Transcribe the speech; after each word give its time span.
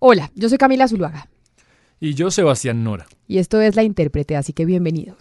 Hola, 0.00 0.30
yo 0.36 0.48
soy 0.48 0.58
Camila 0.58 0.86
Zuluaga. 0.86 1.28
Y 1.98 2.14
yo, 2.14 2.30
Sebastián 2.30 2.84
Nora. 2.84 3.08
Y 3.26 3.38
esto 3.38 3.60
es 3.60 3.74
La 3.74 3.82
Intérprete, 3.82 4.36
así 4.36 4.52
que 4.52 4.64
bienvenidos. 4.64 5.18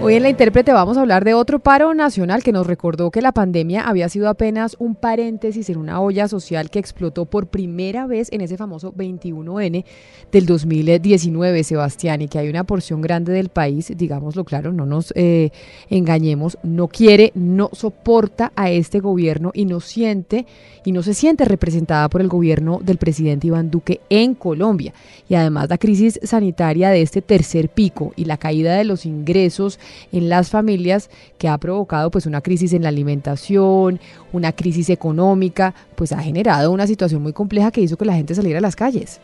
Hoy 0.00 0.14
en 0.14 0.22
la 0.22 0.28
intérprete 0.28 0.72
vamos 0.72 0.96
a 0.96 1.00
hablar 1.00 1.24
de 1.24 1.34
otro 1.34 1.58
paro 1.58 1.92
nacional 1.92 2.44
que 2.44 2.52
nos 2.52 2.68
recordó 2.68 3.10
que 3.10 3.20
la 3.20 3.32
pandemia 3.32 3.82
había 3.82 4.08
sido 4.08 4.28
apenas 4.28 4.76
un 4.78 4.94
paréntesis 4.94 5.68
en 5.70 5.76
una 5.76 6.00
olla 6.00 6.28
social 6.28 6.70
que 6.70 6.78
explotó 6.78 7.24
por 7.24 7.48
primera 7.48 8.06
vez 8.06 8.28
en 8.30 8.40
ese 8.40 8.56
famoso 8.56 8.92
21N 8.92 9.84
del 10.30 10.46
2019, 10.46 11.64
Sebastián, 11.64 12.22
y 12.22 12.28
que 12.28 12.38
hay 12.38 12.48
una 12.48 12.62
porción 12.62 13.00
grande 13.00 13.32
del 13.32 13.48
país, 13.48 13.92
digámoslo 13.96 14.44
claro, 14.44 14.72
no 14.72 14.86
nos 14.86 15.12
eh, 15.16 15.50
engañemos, 15.90 16.58
no 16.62 16.86
quiere, 16.86 17.32
no 17.34 17.68
soporta 17.72 18.52
a 18.54 18.70
este 18.70 19.00
gobierno 19.00 19.50
y 19.52 19.64
no 19.64 19.80
siente 19.80 20.46
y 20.84 20.92
no 20.92 21.02
se 21.02 21.12
siente 21.12 21.44
representada 21.44 22.08
por 22.08 22.20
el 22.20 22.28
gobierno 22.28 22.78
del 22.82 22.98
presidente 22.98 23.48
Iván 23.48 23.72
Duque 23.72 24.00
en 24.10 24.36
Colombia. 24.36 24.94
Y 25.28 25.34
además 25.34 25.68
la 25.68 25.76
crisis 25.76 26.20
sanitaria 26.22 26.90
de 26.90 27.02
este 27.02 27.20
tercer 27.20 27.68
pico 27.68 28.12
y 28.14 28.26
la 28.26 28.36
caída 28.36 28.76
de 28.76 28.84
los 28.84 29.04
ingresos 29.04 29.80
en 30.12 30.28
las 30.28 30.50
familias 30.50 31.10
que 31.38 31.48
ha 31.48 31.58
provocado 31.58 32.10
pues 32.10 32.26
una 32.26 32.40
crisis 32.40 32.72
en 32.72 32.82
la 32.82 32.88
alimentación, 32.88 34.00
una 34.32 34.52
crisis 34.52 34.90
económica, 34.90 35.74
pues 35.94 36.12
ha 36.12 36.22
generado 36.22 36.70
una 36.70 36.86
situación 36.86 37.22
muy 37.22 37.32
compleja 37.32 37.70
que 37.70 37.80
hizo 37.80 37.96
que 37.96 38.04
la 38.04 38.14
gente 38.14 38.34
saliera 38.34 38.58
a 38.58 38.62
las 38.62 38.76
calles. 38.76 39.20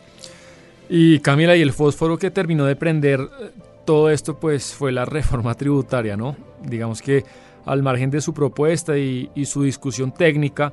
Y 0.89 1.19
Camila, 1.19 1.55
y 1.55 1.61
el 1.61 1.73
fósforo 1.73 2.17
que 2.17 2.31
terminó 2.31 2.65
de 2.65 2.75
prender 2.75 3.19
eh, 3.19 3.51
todo 3.85 4.09
esto 4.09 4.37
pues 4.39 4.73
fue 4.73 4.91
la 4.91 5.05
reforma 5.05 5.55
tributaria, 5.55 6.15
¿no? 6.15 6.35
Digamos 6.63 7.01
que 7.01 7.23
al 7.65 7.81
margen 7.81 8.11
de 8.11 8.21
su 8.21 8.33
propuesta 8.33 8.97
y, 8.97 9.29
y 9.33 9.45
su 9.45 9.63
discusión 9.63 10.11
técnica, 10.11 10.71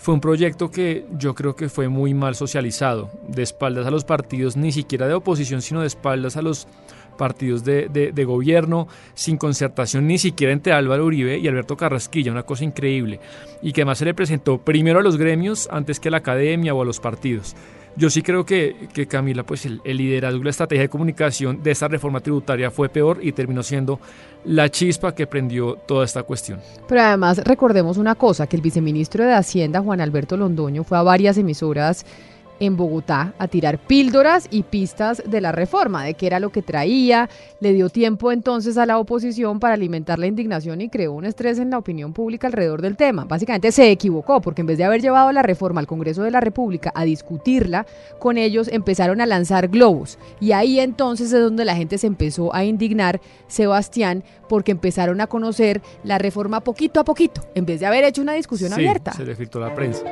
fue 0.00 0.14
un 0.14 0.20
proyecto 0.22 0.70
que 0.70 1.04
yo 1.18 1.34
creo 1.34 1.54
que 1.54 1.68
fue 1.68 1.88
muy 1.88 2.14
mal 2.14 2.34
socializado, 2.34 3.10
de 3.28 3.42
espaldas 3.42 3.86
a 3.86 3.90
los 3.90 4.04
partidos, 4.04 4.56
ni 4.56 4.72
siquiera 4.72 5.06
de 5.06 5.12
oposición, 5.12 5.60
sino 5.60 5.82
de 5.82 5.88
espaldas 5.88 6.38
a 6.38 6.42
los 6.42 6.66
partidos 7.20 7.64
de, 7.64 8.24
gobierno, 8.24 8.88
sin 9.12 9.36
concertación 9.36 10.06
ni 10.06 10.16
siquiera 10.16 10.54
entre 10.54 10.72
Álvaro 10.72 11.04
Uribe 11.04 11.38
y 11.38 11.46
Alberto 11.46 11.76
Carrasquilla, 11.76 12.32
una 12.32 12.44
cosa 12.44 12.64
increíble, 12.64 13.20
y 13.60 13.74
que 13.74 13.82
además 13.82 13.98
se 13.98 14.06
le 14.06 14.14
presentó 14.14 14.56
primero 14.56 15.00
a 15.00 15.02
los 15.02 15.18
gremios 15.18 15.68
antes 15.70 16.00
que 16.00 16.08
a 16.08 16.12
la 16.12 16.16
academia 16.16 16.72
o 16.72 16.80
a 16.80 16.86
los 16.86 16.98
partidos. 16.98 17.54
Yo 17.94 18.08
sí 18.08 18.22
creo 18.22 18.46
que, 18.46 18.88
Camila, 19.06 19.42
pues 19.42 19.66
el, 19.66 19.82
el 19.84 19.98
liderazgo 19.98 20.42
la 20.42 20.50
estrategia 20.50 20.84
de 20.84 20.88
comunicación 20.88 21.62
de 21.62 21.72
esta 21.72 21.88
reforma 21.88 22.20
tributaria 22.20 22.70
fue 22.70 22.88
peor 22.88 23.18
y 23.20 23.32
terminó 23.32 23.62
siendo 23.62 24.00
la 24.44 24.70
chispa 24.70 25.14
que 25.14 25.26
prendió 25.26 25.74
toda 25.74 26.06
esta 26.06 26.22
cuestión. 26.22 26.60
Pero 26.88 27.02
además 27.02 27.42
recordemos 27.44 27.98
una 27.98 28.14
cosa, 28.14 28.46
que 28.46 28.56
el 28.56 28.62
viceministro 28.62 29.24
de 29.26 29.34
Hacienda, 29.34 29.82
Juan 29.82 30.00
Alberto 30.00 30.38
Londoño, 30.38 30.84
fue 30.84 30.96
a 30.96 31.02
varias 31.02 31.36
emisoras 31.36 32.06
en 32.60 32.76
Bogotá 32.76 33.34
a 33.38 33.48
tirar 33.48 33.78
píldoras 33.78 34.46
y 34.50 34.62
pistas 34.62 35.22
de 35.26 35.40
la 35.40 35.50
reforma, 35.50 36.04
de 36.04 36.14
qué 36.14 36.26
era 36.26 36.38
lo 36.38 36.50
que 36.50 36.62
traía, 36.62 37.28
le 37.58 37.72
dio 37.72 37.88
tiempo 37.88 38.30
entonces 38.30 38.78
a 38.78 38.86
la 38.86 38.98
oposición 38.98 39.58
para 39.58 39.74
alimentar 39.74 40.18
la 40.18 40.26
indignación 40.26 40.80
y 40.80 40.88
creó 40.88 41.12
un 41.12 41.24
estrés 41.24 41.58
en 41.58 41.70
la 41.70 41.78
opinión 41.78 42.12
pública 42.12 42.46
alrededor 42.46 42.82
del 42.82 42.96
tema. 42.96 43.24
Básicamente 43.24 43.72
se 43.72 43.90
equivocó 43.90 44.40
porque 44.40 44.60
en 44.60 44.66
vez 44.66 44.78
de 44.78 44.84
haber 44.84 45.00
llevado 45.00 45.32
la 45.32 45.42
reforma 45.42 45.80
al 45.80 45.86
Congreso 45.86 46.22
de 46.22 46.30
la 46.30 46.40
República 46.40 46.92
a 46.94 47.04
discutirla 47.04 47.86
con 48.18 48.38
ellos, 48.38 48.68
empezaron 48.68 49.20
a 49.20 49.26
lanzar 49.26 49.68
globos 49.68 50.18
y 50.38 50.52
ahí 50.52 50.78
entonces 50.78 51.32
es 51.32 51.40
donde 51.40 51.64
la 51.64 51.76
gente 51.76 51.98
se 51.98 52.06
empezó 52.06 52.54
a 52.54 52.64
indignar, 52.64 53.20
Sebastián, 53.48 54.22
porque 54.48 54.72
empezaron 54.72 55.20
a 55.20 55.26
conocer 55.26 55.80
la 56.04 56.18
reforma 56.18 56.60
poquito 56.60 57.00
a 57.00 57.04
poquito, 57.04 57.40
en 57.54 57.64
vez 57.64 57.80
de 57.80 57.86
haber 57.86 58.04
hecho 58.04 58.20
una 58.20 58.34
discusión 58.34 58.72
abierta. 58.72 59.12
Se 59.12 59.24
le 59.24 59.34
filtró 59.34 59.60
la 59.60 59.74
prensa. 59.74 60.04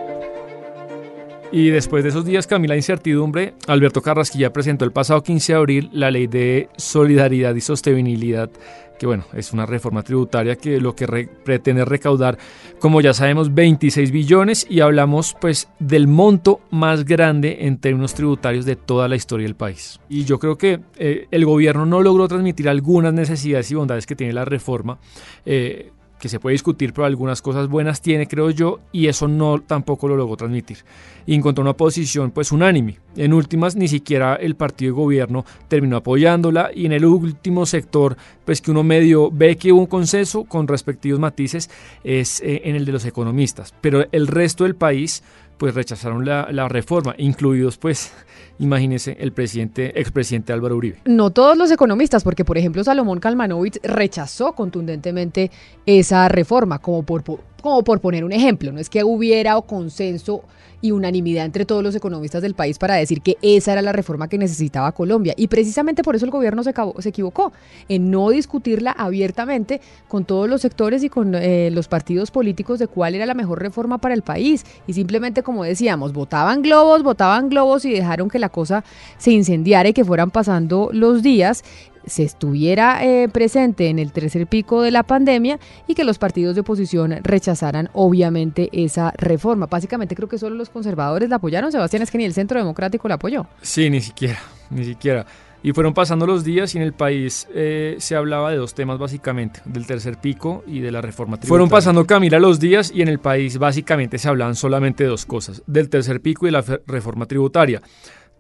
Y 1.51 1.71
después 1.71 2.03
de 2.05 2.11
esos 2.11 2.27
días, 2.27 2.47
Camila 2.47 2.77
Incertidumbre, 2.77 3.55
Alberto 3.67 4.03
Carrasquilla 4.03 4.53
presentó 4.53 4.85
el 4.85 4.93
pasado 4.93 5.23
15 5.23 5.53
de 5.53 5.59
abril 5.59 5.91
la 5.93 6.11
Ley 6.11 6.27
de 6.27 6.69
Solidaridad 6.77 7.55
y 7.55 7.63
Sostenibilidad, 7.63 8.51
que 8.99 9.07
bueno, 9.07 9.25
es 9.33 9.55
una 9.55 9.65
reforma 9.65 10.03
tributaria 10.03 10.57
que 10.57 10.79
lo 10.79 10.95
que 10.95 11.07
pretende 11.45 11.87
recaudar, 11.87 12.37
como 12.79 13.01
ya 13.01 13.15
sabemos, 13.15 13.55
26 13.55 14.11
billones 14.11 14.67
y 14.69 14.81
hablamos 14.81 15.35
pues 15.41 15.71
del 15.79 16.07
monto 16.07 16.61
más 16.71 17.07
grande 17.07 17.59
en 17.61 17.79
términos 17.79 18.13
tributarios 18.13 18.67
de 18.67 18.77
toda 18.77 19.09
la 19.09 19.17
historia 19.17 19.47
del 19.47 19.57
país. 19.57 20.01
Y 20.11 20.25
yo 20.25 20.39
creo 20.39 20.59
que 20.59 20.81
eh, 20.97 21.29
el 21.31 21.47
gobierno 21.47 21.87
no 21.87 22.03
logró 22.03 22.29
transmitir 22.29 22.69
algunas 22.69 23.15
necesidades 23.15 23.71
y 23.71 23.75
bondades 23.75 24.07
que 24.07 24.17
tiene 24.17 24.35
la 24.35 24.45
reforma. 24.45 24.99
Eh, 25.47 25.93
que 26.19 26.29
se 26.29 26.41
puede 26.41 26.53
discutir, 26.53 26.93
pero 26.93 27.05
algunas 27.05 27.43
cosas 27.43 27.69
buenas 27.69 28.01
tiene, 28.01 28.27
creo 28.27 28.51
yo, 28.51 28.81
y 28.93 29.07
eso 29.07 29.29
no 29.29 29.61
tampoco 29.61 30.09
lo 30.09 30.17
logró 30.17 30.37
transmitir. 30.37 30.79
Y 31.27 31.35
encontró 31.35 31.63
una 31.63 31.75
posición 31.75 32.31
pues 32.31 32.53
unánime. 32.53 32.99
En 33.17 33.33
últimas, 33.33 33.77
ni 33.77 33.89
siquiera 33.89 34.35
el 34.37 34.57
partido 34.57 34.93
de 34.95 35.01
gobierno 35.01 35.45
terminó 35.69 35.97
apoyándola 35.97 36.71
y 36.75 36.87
en 36.87 36.93
el 36.93 37.05
último 37.05 37.67
sector, 37.67 38.17
pues 38.45 38.61
que 38.61 38.71
uno 38.71 38.83
medio 38.83 39.31
ve 39.31 39.57
que 39.57 39.73
hubo 39.73 39.81
un 39.81 39.87
consenso 39.87 40.45
con 40.45 40.69
respectivos 40.69 41.21
matices, 41.21 41.71
es 42.05 42.41
eh, 42.41 42.63
en 42.65 42.77
el 42.77 42.85
de 42.85 42.93
los 42.93 43.05
economistas. 43.05 43.75
Pero 43.81 44.07
el 44.13 44.27
resto 44.27 44.65
del 44.65 44.75
país 44.75 45.23
pues 45.59 45.75
rechazaron 45.75 46.25
la, 46.25 46.49
la 46.51 46.69
reforma, 46.69 47.15
incluidos 47.19 47.77
pues 47.77 48.13
imagínese 48.59 49.17
el 49.21 49.33
presidente, 49.33 50.01
expresidente 50.01 50.53
Álvaro 50.53 50.77
Uribe. 50.77 50.99
No 51.05 51.31
todos 51.31 51.57
los 51.57 51.71
economistas, 51.71 52.25
porque 52.25 52.45
por 52.45 52.57
ejemplo 52.57 52.83
Salomón 52.85 53.21
Kalmanovich 53.21 53.79
rechazó 53.83 54.53
contundentemente 54.53 55.51
esa 55.85 56.29
reforma, 56.29 56.79
como 56.79 57.03
por, 57.03 57.23
como 57.63 57.83
por 57.85 58.01
poner 58.01 58.25
un 58.25 58.33
ejemplo. 58.33 58.73
No 58.73 58.81
es 58.81 58.89
que 58.91 59.05
hubiera 59.05 59.61
consenso 59.63 60.43
y 60.81 60.93
unanimidad 60.93 61.45
entre 61.45 61.65
todos 61.65 61.83
los 61.83 61.95
economistas 61.95 62.43
del 62.43 62.55
país 62.55 62.79
para 62.79 62.95
decir 62.95 63.21
que 63.21 63.37
esa 63.43 63.73
era 63.73 63.83
la 63.83 63.93
reforma 63.93 64.29
que 64.29 64.39
necesitaba 64.39 64.93
Colombia. 64.93 65.35
Y 65.37 65.49
precisamente 65.49 66.03
por 66.03 66.15
eso 66.15 66.25
el 66.25 66.31
gobierno 66.31 66.63
se, 66.63 66.73
se 67.01 67.09
equivocó, 67.09 67.53
en 67.89 68.11
no 68.11 68.31
discutirla 68.31 68.93
abiertamente 68.93 69.81
con 70.07 70.25
todos 70.25 70.49
los 70.49 70.61
sectores 70.61 71.03
y 71.03 71.09
con 71.09 71.35
eh, 71.35 71.71
los 71.73 71.89
partidos 71.89 72.31
políticos 72.31 72.79
de 72.79 72.87
cuál 72.87 73.15
era 73.15 73.27
la 73.27 73.35
mejor 73.35 73.61
reforma 73.61 73.99
para 73.99 74.15
el 74.15 74.23
país. 74.23 74.65
Y 74.87 74.93
simplemente, 74.93 75.43
como 75.43 75.65
decíamos, 75.65 76.13
votaban 76.13 76.63
globos, 76.63 77.03
votaban 77.03 77.49
globos 77.49 77.85
y 77.85 77.93
dejaron 77.93 78.29
que 78.29 78.39
la 78.39 78.49
cosa 78.49 78.85
se 79.17 79.33
incendiara 79.33 79.89
y 79.89 79.93
que 79.93 80.05
fueran 80.05 80.31
pasando 80.31 80.91
los 80.93 81.23
días 81.23 81.65
se 82.07 82.23
estuviera 82.23 83.05
eh, 83.05 83.29
presente 83.29 83.89
en 83.89 83.99
el 83.99 84.13
tercer 84.13 84.47
pico 84.47 84.83
de 84.83 84.91
la 84.91 85.03
pandemia 85.03 85.59
y 85.87 85.95
que 85.95 86.05
los 86.05 86.19
partidos 86.19 86.55
de 86.55 86.63
oposición 86.63 87.17
rechazaran 87.23 87.91
obviamente 87.93 88.69
esa 88.73 89.13
reforma. 89.17 89.67
Básicamente 89.67 90.15
creo 90.15 90.29
que 90.29 90.39
solo 90.39 90.57
los 90.57 90.71
conservadores 90.71 91.29
la 91.29 91.37
apoyaron, 91.37 91.73
Sebastián, 91.73 92.03
es 92.03 92.11
que 92.11 92.19
ni 92.19 92.25
el 92.25 92.35
Centro 92.35 92.59
Democrático 92.59 93.09
la 93.09 93.15
apoyó. 93.15 93.47
Sí, 93.63 93.91
ni 93.91 94.01
siquiera, 94.01 94.41
ni 94.71 94.85
siquiera. 94.85 95.27
Y 95.63 95.73
fueron 95.73 95.93
pasando 95.93 96.25
los 96.27 96.45
días 96.45 96.75
y 96.75 96.79
en 96.79 96.85
el 96.85 96.93
país 96.93 97.49
eh, 97.53 97.97
se 97.99 98.15
hablaba 98.15 98.51
de 98.51 98.59
dos 98.59 98.75
temas 98.75 98.99
básicamente, 98.99 99.61
del 99.65 99.87
tercer 99.87 100.19
pico 100.19 100.63
y 100.67 100.81
de 100.81 100.93
la 100.93 101.01
reforma 101.01 101.37
tributaria. 101.37 101.49
Fueron 101.49 101.69
pasando 101.69 102.07
Camila 102.07 102.39
los 102.39 102.61
días 102.61 102.93
y 102.95 103.03
en 103.03 103.09
el 103.09 103.19
país 103.19 103.59
básicamente 103.59 104.19
se 104.19 104.29
hablaban 104.29 104.55
solamente 104.55 105.03
de 105.03 105.11
dos 105.11 105.27
cosas, 105.27 105.63
del 105.67 105.89
tercer 105.89 106.21
pico 106.21 106.47
y 106.47 106.53
la 106.53 106.65
reforma 106.87 107.27
tributaria 107.27 107.83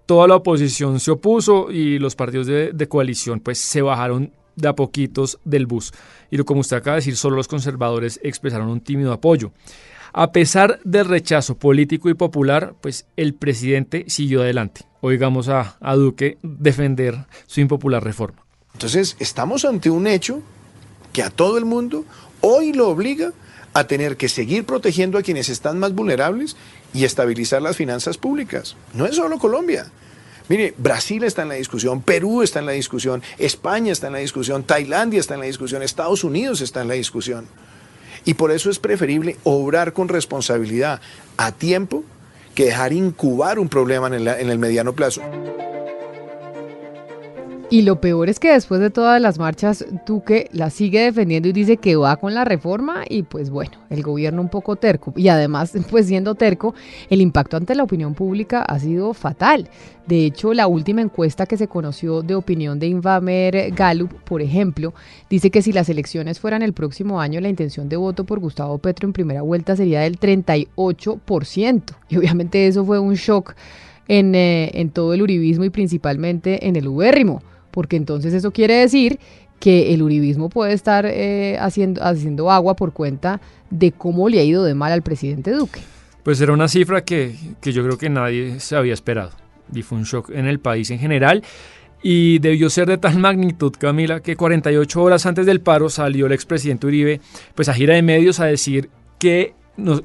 toda 0.09 0.27
la 0.27 0.37
oposición 0.37 1.01
se 1.01 1.11
opuso 1.11 1.71
y 1.71 1.99
los 1.99 2.17
partidos 2.17 2.47
de, 2.47 2.89
coalición 2.89 3.41
pues 3.41 3.59
se 3.59 3.83
bajaron 3.83 4.33
de 4.57 4.67
a 4.67 4.75
poquitos 4.75 5.39
del 5.45 5.67
bus. 5.67 5.93
Y 6.31 6.39
como 6.39 6.61
usted 6.61 6.79
acaba 6.79 6.95
de 6.95 7.01
decir, 7.01 7.15
solo 7.15 7.37
los 7.37 7.47
conservadores 7.47 8.19
expresaron 8.23 8.69
un 8.69 8.81
tímido 8.81 9.13
apoyo. 9.13 9.53
A 10.15 10.33
pesar 10.33 10.81
del 10.83 11.05
rechazo 11.05 11.59
político 11.59 12.09
y 12.09 12.15
popular, 12.15 12.75
pues 12.81 13.07
el 13.19 13.35
presidente 13.35 14.07
siguió 14.09 14.41
adelante. 14.41 14.87
Oigamos 15.03 15.51
a, 15.51 15.77
a 15.79 15.95
Duque 15.95 16.39
defender 16.43 17.27
su 17.47 17.61
impopular 17.61 18.03
reforma. 18.03 18.47
Entonces, 18.73 19.15
estamos 19.19 19.67
ante 19.67 19.91
un 19.91 20.07
hecho 20.07 20.41
que 21.13 21.23
a 21.23 21.29
todo 21.29 21.59
el 21.59 21.67
mundo 21.67 22.07
hoy 22.41 22.73
lo 22.73 22.89
obliga 22.89 23.27
a 23.29 23.33
tener 23.87 24.17
que 24.17 24.29
seguir 24.29 24.65
protegiendo 24.65 25.19
a 25.19 25.23
quienes 25.23 25.49
están 25.49 25.79
más 25.79 25.95
vulnerables 25.95 26.57
y 26.93 27.05
estabilizar 27.05 27.63
las 27.63 27.77
finanzas 27.77 28.19
públicas. 28.19 28.77
No 28.95 29.07
es 29.07 29.17
solo 29.17 29.39
Colombia. 29.39 29.87
Mire, 30.49 30.75
Brasil 30.79 31.25
está 31.25 31.43
en 31.43 31.51
la 31.51 31.57
discusión, 31.57 32.01
Perú 32.01 32.43
está 32.43 32.61
en 32.61 32.67
la 32.67 32.73
discusión, 32.73 33.23
España 33.39 33.93
está 33.93 34.07
en 34.07 34.15
la 34.15 34.19
discusión, 34.21 34.63
Tailandia 34.63 35.21
está 35.21 35.35
en 35.35 35.41
la 35.41 35.47
discusión, 35.47 35.83
Estados 35.83 36.25
Unidos 36.25 36.63
está 36.63 36.81
en 36.81 36.89
la 36.89 36.95
discusión. 36.95 37.47
Y 38.25 38.35
por 38.35 38.51
eso 38.51 38.71
es 38.71 38.79
preferible 38.79 39.37
obrar 39.45 39.93
con 39.93 40.09
responsabilidad 40.09 41.01
a 41.37 41.53
tiempo 41.53 42.03
que 42.55 42.65
dejar 42.65 42.93
incubar 42.93 43.59
un 43.59 43.69
problema 43.69 44.09
en 44.09 44.51
el 44.51 44.59
mediano 44.59 44.95
plazo. 44.95 45.23
Y 47.71 47.83
lo 47.83 48.01
peor 48.01 48.31
es 48.31 48.41
que 48.41 48.51
después 48.51 48.81
de 48.81 48.89
todas 48.89 49.21
las 49.21 49.39
marchas, 49.39 49.85
Duque 50.07 50.49
la 50.53 50.71
sigue 50.71 51.03
defendiendo 51.03 51.51
y 51.51 51.53
dice 51.53 51.77
que 51.77 51.97
va 51.97 52.17
con 52.17 52.33
la 52.33 52.47
reforma 52.47 53.03
y 53.07 53.25
pues 53.25 53.51
bueno, 53.51 53.73
el 53.91 54.03
gobierno 54.03 54.41
un 54.41 54.49
poco 54.49 54.77
terco. 54.77 55.13
Y 55.15 55.29
además, 55.29 55.75
pues 55.91 56.07
siendo 56.07 56.35
terco, 56.35 56.75
el 57.11 57.21
impacto 57.21 57.59
ante 57.59 57.75
la 57.75 57.83
opinión 57.83 58.15
pública 58.15 58.63
ha 58.63 58.79
sido 58.79 59.13
fatal. 59.13 59.69
De 60.07 60.25
hecho, 60.25 60.55
la 60.55 60.67
última 60.67 61.03
encuesta 61.03 61.45
que 61.45 61.59
se 61.59 61.69
conoció 61.69 62.23
de 62.23 62.37
opinión 62.37 62.79
de 62.79 62.87
Invamer 62.87 63.71
Gallup, 63.73 64.15
por 64.25 64.41
ejemplo, 64.41 64.95
dice 65.29 65.51
que 65.51 65.61
si 65.61 65.71
las 65.71 65.91
elecciones 65.91 66.41
fueran 66.41 66.63
el 66.63 66.73
próximo 66.73 67.21
año, 67.21 67.39
la 67.43 67.51
intención 67.51 67.91
de 67.91 67.97
voto 67.97 68.25
por 68.25 68.39
Gustavo 68.39 68.79
Petro 68.79 69.07
en 69.07 69.13
primera 69.13 69.43
vuelta 69.43 69.77
sería 69.77 70.01
del 70.01 70.19
38%. 70.19 71.83
Y 72.09 72.17
obviamente 72.17 72.67
eso 72.67 72.87
fue 72.87 72.99
un 72.99 73.13
shock 73.13 73.55
en, 74.07 74.35
eh, 74.35 74.71
en 74.73 74.89
todo 74.89 75.13
el 75.13 75.21
uribismo 75.21 75.65
y 75.65 75.71
principalmente 75.71 76.67
en 76.67 76.77
el 76.77 76.89
ubérrimo 76.89 77.43
porque 77.71 77.97
entonces 77.97 78.35
eso 78.35 78.51
quiere 78.51 78.75
decir 78.75 79.19
que 79.61 79.93
el 79.93 80.03
uribismo 80.03 80.49
puede 80.49 80.73
estar 80.73 81.05
eh, 81.07 81.57
haciendo, 81.59 82.03
haciendo 82.03 82.51
agua 82.51 82.77
por 82.77 82.93
cuenta 82.93 83.41
de 83.71 83.93
cómo 83.93 84.29
le 84.29 84.41
ha 84.41 84.45
ido 84.45 84.65
de 84.65 84.75
mal 84.75 84.93
al 84.93 85.03
presidente 85.03 85.51
Duque. 85.51 85.81
Pues 86.23 86.41
era 86.41 86.53
una 86.53 86.69
cifra 86.69 87.05
que, 87.05 87.35
que 87.61 87.73
yo 87.73 87.83
creo 87.85 87.99
que 87.99 88.09
nadie 88.09 88.61
se 88.61 88.77
había 88.77 88.95
esperado 88.95 89.31
y 89.73 89.83
fue 89.83 89.99
un 89.99 90.05
shock 90.05 90.31
en 90.31 90.47
el 90.47 90.61
país 90.61 90.91
en 90.91 90.99
general. 90.99 91.43
Y 92.03 92.39
debió 92.39 92.71
ser 92.71 92.87
de 92.87 92.99
tal 92.99 93.19
magnitud, 93.19 93.73
Camila, 93.79 94.21
que 94.21 94.37
48 94.37 95.03
horas 95.03 95.27
antes 95.27 95.47
del 95.47 95.61
paro 95.61 95.89
salió 95.89 96.27
el 96.27 96.33
expresidente 96.33 96.87
Uribe 96.87 97.21
pues 97.55 97.69
a 97.69 97.75
gira 97.75 97.95
de 97.95 98.03
medios 98.03 98.41
a 98.41 98.47
decir 98.47 98.91
que, 99.19 99.55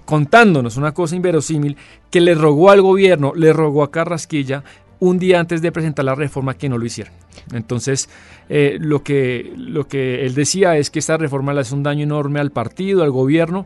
contándonos 0.05 0.77
una 0.77 0.93
cosa 0.93 1.15
inverosímil, 1.15 1.77
que 2.09 2.21
le 2.21 2.35
rogó 2.35 2.71
al 2.71 2.81
gobierno, 2.81 3.33
le 3.35 3.53
rogó 3.53 3.83
a 3.83 3.91
Carrasquilla 3.91 4.63
un 5.03 5.19
día 5.19 5.37
antes 5.37 5.61
de 5.61 5.69
presentar 5.73 6.05
la 6.05 6.15
reforma 6.15 6.53
que 6.53 6.69
no 6.69 6.77
lo 6.77 6.85
hicieron. 6.85 7.13
Entonces, 7.51 8.09
eh, 8.47 8.77
lo, 8.79 9.03
que, 9.03 9.51
lo 9.57 9.85
que 9.85 10.25
él 10.25 10.33
decía 10.33 10.77
es 10.77 10.89
que 10.89 10.99
esta 10.99 11.17
reforma 11.17 11.53
le 11.53 11.59
hace 11.59 11.75
un 11.75 11.83
daño 11.83 12.03
enorme 12.03 12.39
al 12.39 12.51
partido, 12.51 13.03
al 13.03 13.11
gobierno, 13.11 13.65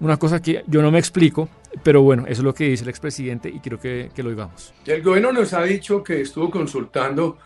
una 0.00 0.18
cosa 0.18 0.42
que 0.42 0.64
yo 0.66 0.82
no 0.82 0.90
me 0.90 0.98
explico, 0.98 1.48
pero 1.82 2.02
bueno, 2.02 2.24
eso 2.24 2.42
es 2.42 2.44
lo 2.44 2.52
que 2.52 2.68
dice 2.68 2.82
el 2.82 2.90
expresidente 2.90 3.48
y 3.48 3.60
quiero 3.60 3.80
que, 3.80 4.10
que 4.14 4.22
lo 4.22 4.28
oigamos. 4.28 4.74
El 4.84 5.02
gobierno 5.02 5.32
nos 5.32 5.54
ha 5.54 5.62
dicho 5.62 6.02
que 6.02 6.20
estuvo 6.20 6.50
consultando 6.50 7.38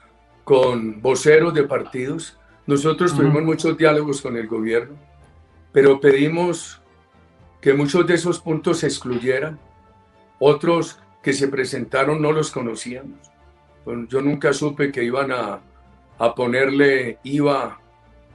con 0.43 1.01
voceros 1.01 1.55
de 1.55 1.63
partidos. 1.63 2.37
Nosotros 2.67 3.15
tuvimos 3.15 3.45
muchos 3.45 3.79
diálogos 3.79 4.21
con 4.21 4.37
el 4.37 4.49
gobierno, 4.49 4.97
pero 5.71 6.01
pedimos 6.01 6.81
que 7.61 7.75
muchos 7.75 8.05
de 8.09 8.15
esos 8.15 8.41
puntos 8.41 8.79
se 8.79 8.89
excluyeran, 8.89 9.61
otros 10.41 10.99
que 11.23 11.33
se 11.33 11.49
presentaron 11.49 12.21
no 12.21 12.33
los 12.33 12.51
conocíamos. 12.51 13.19
yo 14.09 14.21
nunca 14.21 14.53
supe 14.53 14.93
que 14.93 15.05
iban 15.05 15.33
a, 15.33 15.61
a 16.19 16.35
ponerle 16.35 17.19
IVA 17.23 17.81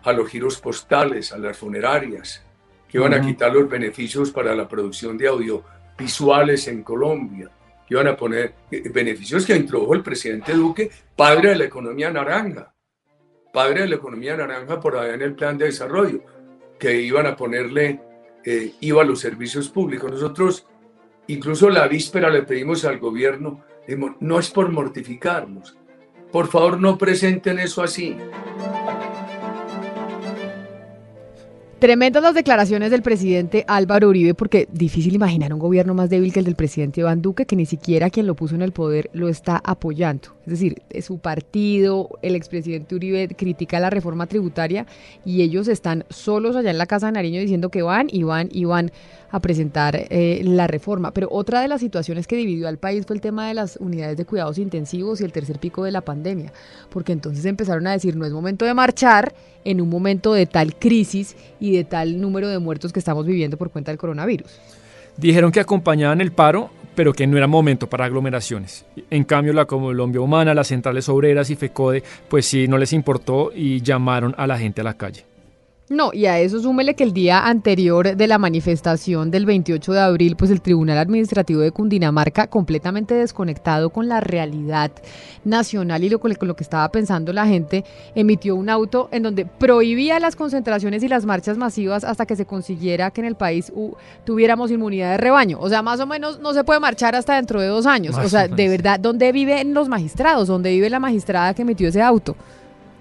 a 0.04 0.14
los 0.14 0.30
giros 0.30 0.60
postales, 0.60 1.32
a 1.32 1.38
las 1.38 1.58
funerarias, 1.58 2.44
que 2.88 2.98
iban 2.98 3.14
a 3.14 3.22
quitar 3.22 3.54
los 3.54 3.70
beneficios 3.70 4.32
para 4.32 4.56
la 4.56 4.68
producción 4.68 5.18
de 5.18 5.28
audiovisuales 5.28 6.68
en 6.68 6.84
Colombia, 6.84 7.50
que 7.88 7.94
iban 7.96 8.08
a 8.08 8.16
poner 8.16 8.54
eh, 8.72 8.90
beneficios 8.90 9.46
que 9.46 9.56
introdujo 9.56 9.96
el 9.96 10.04
presidente 10.04 10.54
Duque, 10.54 10.92
padre 11.16 11.50
de 11.50 11.56
la 11.58 11.66
economía 11.66 12.12
naranja, 12.12 12.74
padre 13.52 13.82
de 13.82 13.88
la 13.88 13.96
economía 13.96 14.38
naranja 14.38 14.80
por 14.80 14.98
allá 14.98 15.14
en 15.14 15.22
el 15.22 15.34
plan 15.34 15.58
de 15.58 15.66
desarrollo, 15.66 16.22
que 16.80 17.02
iban 17.02 17.26
a 17.26 17.36
ponerle 17.36 18.00
eh, 18.44 18.74
IVA 18.82 19.02
a 19.02 19.06
los 19.06 19.20
servicios 19.20 19.70
públicos. 19.70 20.12
Nosotros 20.12 20.68
Incluso 21.27 21.69
la 21.69 21.88
víspera 21.88 22.30
le 22.30 22.44
pedimos 22.44 22.86
al 22.86 23.00
gobierno, 23.00 23.62
no 24.19 24.39
es 24.39 24.50
por 24.50 24.72
mortificarnos, 24.72 25.77
por 26.31 26.48
favor 26.48 26.80
no 26.80 26.98
presenten 26.98 27.60
eso 27.60 27.81
así. 27.81 28.18
Tremendas 31.80 32.24
las 32.24 32.33
declaraciones 32.33 32.89
del 32.89 33.01
presidente 33.01 33.66
Álvaro 33.68 34.07
Uribe, 34.07 34.33
porque 34.33 34.66
difícil 34.72 35.13
imaginar 35.13 35.54
un 35.54 35.60
gobierno 35.60 35.94
más 35.94 36.10
débil 36.10 36.31
que 36.31 36.39
el 36.39 36.45
del 36.45 36.56
presidente 36.56 37.01
Iván 37.01 37.22
Duque, 37.22 37.45
que 37.45 37.57
ni 37.57 37.66
siquiera 37.66 38.10
quien 38.10 38.27
lo 38.27 38.33
puso 38.33 38.56
en 38.56 38.62
el 38.62 38.72
poder 38.72 39.10
lo 39.12 39.27
está 39.27 39.62
apoyando. 39.62 40.30
Es 40.45 40.51
decir, 40.51 40.81
su 41.01 41.19
partido, 41.19 42.07
el 42.22 42.36
expresidente 42.36 42.95
Uribe 42.95 43.27
critica 43.27 43.81
la 43.81 43.89
reforma 43.89 44.25
tributaria 44.25 44.86
y 45.25 45.42
ellos 45.42 45.68
están 45.68 46.06
solos 46.10 46.56
allá 46.56 46.72
en 46.72 46.77
la 46.77 46.86
Casa 46.86 47.07
de 47.07 47.12
Nariño 47.12 47.42
diciendo 47.42 47.69
que 47.69 47.81
van 47.81 48.07
y 48.10 48.24
van 48.24 48.48
y 48.54 48.63
van 48.63 48.92
a 49.31 49.42
presentar 49.42 49.98
eh, 49.98 50.42
la 50.45 50.68
reforma. 50.68 51.12
Pero 51.12 51.27
otra 51.30 51.60
de 51.60 51.68
las 51.68 51.81
situaciones 51.81 52.25
que 52.25 52.38
dividió 52.38 52.69
al 52.69 52.77
país 52.77 53.06
fue 53.06 53.18
el 53.18 53.22
tema 53.22 53.50
de 53.50 53.54
las 53.54 53.75
unidades 53.81 54.16
de 54.16 54.24
cuidados 54.24 54.60
intensivos 54.60 55.19
y 55.19 55.25
el 55.25 55.33
tercer 55.33 55.60
pico 55.60 55.83
de 55.83 55.92
la 55.92 56.01
pandemia, 56.01 56.54
porque 56.89 57.12
entonces 57.12 57.44
empezaron 57.44 57.86
a 57.88 57.92
decir 57.92 58.16
no 58.16 58.25
es 58.25 58.31
momento 58.31 58.63
de 58.63 58.74
marchar 58.74 59.33
en 59.66 59.82
un 59.82 59.90
momento 59.90 60.34
de 60.34 60.46
tal 60.46 60.76
crisis 60.76 61.36
y 61.60 61.76
de 61.76 61.84
tal 61.84 62.22
número 62.22 62.48
de 62.48 62.60
muertos 62.60 62.94
que 62.94 63.00
estamos 63.00 63.26
viviendo 63.26 63.58
por 63.58 63.72
cuenta 63.72 63.92
del 63.92 63.98
coronavirus. 63.98 64.48
Dijeron 65.18 65.52
que 65.52 65.60
acompañaban 65.60 66.22
el 66.22 66.32
paro, 66.32 66.70
pero 66.96 67.14
que 67.14 67.28
no 67.28 67.38
era 67.38 67.48
momento 67.48 67.90
para 67.90 68.06
aglomeraciones. 68.06 68.86
En 69.10 69.24
cambio, 69.24 69.54
la 69.54 69.66
Colombia 69.66 70.22
Humana, 70.22 70.54
las 70.54 70.68
centrales 70.68 71.10
obreras 71.10 71.50
y 71.50 71.56
FECODE, 71.56 72.04
pues 72.30 72.46
sí, 72.46 72.68
no 72.68 72.78
les 72.78 72.94
importó 72.94 73.52
y 73.54 73.82
llamaron 73.82 74.34
a 74.38 74.48
la 74.48 74.58
gente 74.58 74.82
a 74.82 74.86
la 74.86 74.96
calle. 74.96 75.26
No, 75.88 76.10
y 76.14 76.26
a 76.26 76.40
eso 76.40 76.60
súmele 76.60 76.96
que 76.96 77.04
el 77.04 77.14
día 77.14 77.46
anterior 77.46 78.16
de 78.16 78.28
la 78.28 78.40
manifestación 78.40 79.30
del 79.30 79.46
28 79.46 79.94
de 79.94 80.00
abril, 80.00 80.36
pues 80.36 80.50
el 80.50 80.60
Tribunal 80.60 80.98
Administrativo 80.98 81.62
de 81.62 81.70
Cundinamarca, 81.70 82.48
completamente 82.48 83.14
desconectado 83.14 83.92
con 83.92 84.08
la 84.08 84.20
realidad 84.20 84.90
nacional 85.44 86.04
y 86.04 86.10
lo, 86.10 86.20
con 86.20 86.32
lo 86.40 86.56
que 86.56 86.64
estaba 86.64 86.90
pensando 86.90 87.32
la 87.34 87.46
gente, 87.46 87.86
emitió 88.16 88.56
un 88.56 88.70
auto 88.70 89.10
en 89.12 89.22
donde 89.22 89.46
prohibía 89.46 90.20
las 90.20 90.36
concentraciones 90.36 91.04
y 91.04 91.08
las 91.08 91.24
marchas 91.24 91.56
masivas 91.56 92.04
hasta 92.04 92.26
que 92.26 92.36
se 92.36 92.48
consiguiera 92.48 93.12
que 93.12 93.22
en 93.22 93.28
el 93.28 93.36
país 93.36 93.72
tuviéramos 94.24 94.72
inmunidad 94.72 95.12
de 95.12 95.18
rebaño. 95.18 95.60
O 95.62 95.70
sea, 95.70 95.84
más 95.84 96.00
o 96.00 96.08
menos 96.08 96.40
no 96.40 96.56
se 96.56 96.64
puede 96.64 96.80
marchar 96.80 97.16
hasta 97.16 97.36
dentro 97.36 97.62
de 97.62 97.68
dos 97.68 97.86
años. 97.86 98.18
o 98.18 98.28
sea, 98.28 98.48
de 98.48 98.70
verdad, 98.70 99.00
¿dónde 99.00 99.32
viven 99.32 99.76
los 99.76 99.88
magistrados? 99.88 100.48
¿Dónde 100.48 100.72
vive 100.72 100.90
la 100.90 101.00
magistrada 101.00 101.54
que 101.54 101.62
emitió 101.62 101.88
ese 101.90 102.02
auto? 102.02 102.36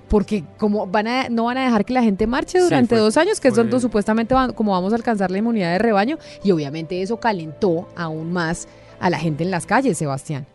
Porque 0.08 0.44
como 0.58 0.86
van 0.86 1.06
a, 1.06 1.28
no 1.28 1.44
van 1.44 1.58
a 1.58 1.64
dejar 1.64 1.84
que 1.84 1.92
la 1.92 2.02
gente 2.02 2.26
marche 2.26 2.60
durante 2.60 2.96
dos 2.96 3.16
años, 3.16 3.40
que 3.40 3.48
es 3.48 3.54
donde 3.54 3.80
supuestamente 3.80 4.34
como 4.54 4.72
vamos 4.72 4.92
a 4.92 4.96
alcanzar 4.96 5.30
la 5.30 5.38
inmunidad 5.38 5.72
de 5.72 5.78
rebaño, 5.78 6.18
y 6.42 6.50
obviamente 6.52 7.02
eso 7.02 7.18
calentó 7.18 7.88
aún 7.96 8.32
más 8.32 8.68
a 9.00 9.10
la 9.10 9.18
gente 9.18 9.44
en 9.44 9.50
las 9.50 9.66
calles, 9.66 9.98
Sebastián. 9.98 10.46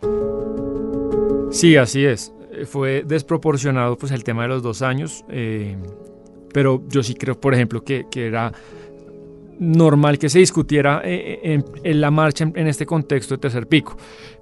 Sí, 1.52 1.78
así 1.78 2.06
es. 2.06 2.32
Eh, 2.52 2.66
fue 2.66 3.04
desproporcionado 3.06 3.98
pues 3.98 4.12
el 4.12 4.24
tema 4.24 4.44
de 4.44 4.50
los 4.50 4.64
dos 4.64 4.82
años, 4.82 5.26
eh, 5.30 5.76
pero 6.54 6.84
yo 6.88 7.04
sí 7.04 7.16
creo, 7.16 7.40
por 7.40 7.54
ejemplo, 7.54 7.84
que, 7.84 8.06
que 8.10 8.28
era 8.28 8.54
normal 9.60 10.18
que 10.18 10.30
se 10.30 10.40
discutiera 10.40 11.02
eh, 11.04 11.62
en, 11.84 12.02
la 12.02 12.12
marcha 12.12 12.50
en, 12.54 12.68
este 12.68 12.86
contexto 12.86 13.36
de 13.36 13.40
tercer 13.40 13.68
pico. 13.68 13.98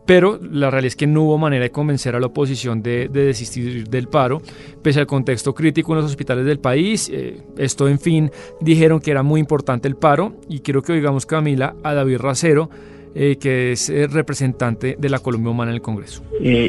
Pero 0.06 0.40
la 0.40 0.70
realidad 0.70 0.88
es 0.88 0.96
que 0.96 1.08
no 1.08 1.24
hubo 1.24 1.38
manera 1.38 1.64
de 1.64 1.72
convencer 1.72 2.16
a 2.16 2.20
la 2.20 2.28
oposición 2.28 2.82
de, 2.82 3.10
desistir 3.10 3.88
del 3.90 4.08
paro, 4.08 4.42
pese 4.82 5.02
al 5.02 5.08
contexto 5.08 5.54
crítico 5.54 5.94
en 5.94 6.02
los 6.02 6.06
hospitales 6.06 6.46
del 6.46 6.60
país. 6.60 7.10
Eh, 7.14 7.42
esto, 7.58 7.90
en 7.90 8.00
fin, 8.00 8.32
dijeron 8.62 9.02
que 9.02 9.12
era 9.12 9.24
muy 9.24 9.40
importante 9.40 9.88
el 9.88 9.96
paro 9.96 10.36
y 10.48 10.60
quiero 10.60 10.82
que 10.82 10.94
oigamos, 10.94 11.26
Camila, 11.26 11.76
a 11.84 11.94
David 11.94 12.18
Racero, 12.20 12.70
eh, 13.16 13.38
que 13.38 13.72
es 13.72 13.92
representante 14.12 14.96
de 14.98 15.10
la 15.10 15.20
Colombia 15.20 15.52
Humana 15.52 15.72
en 15.72 15.76
el 15.76 15.82
Congreso. 15.82 16.24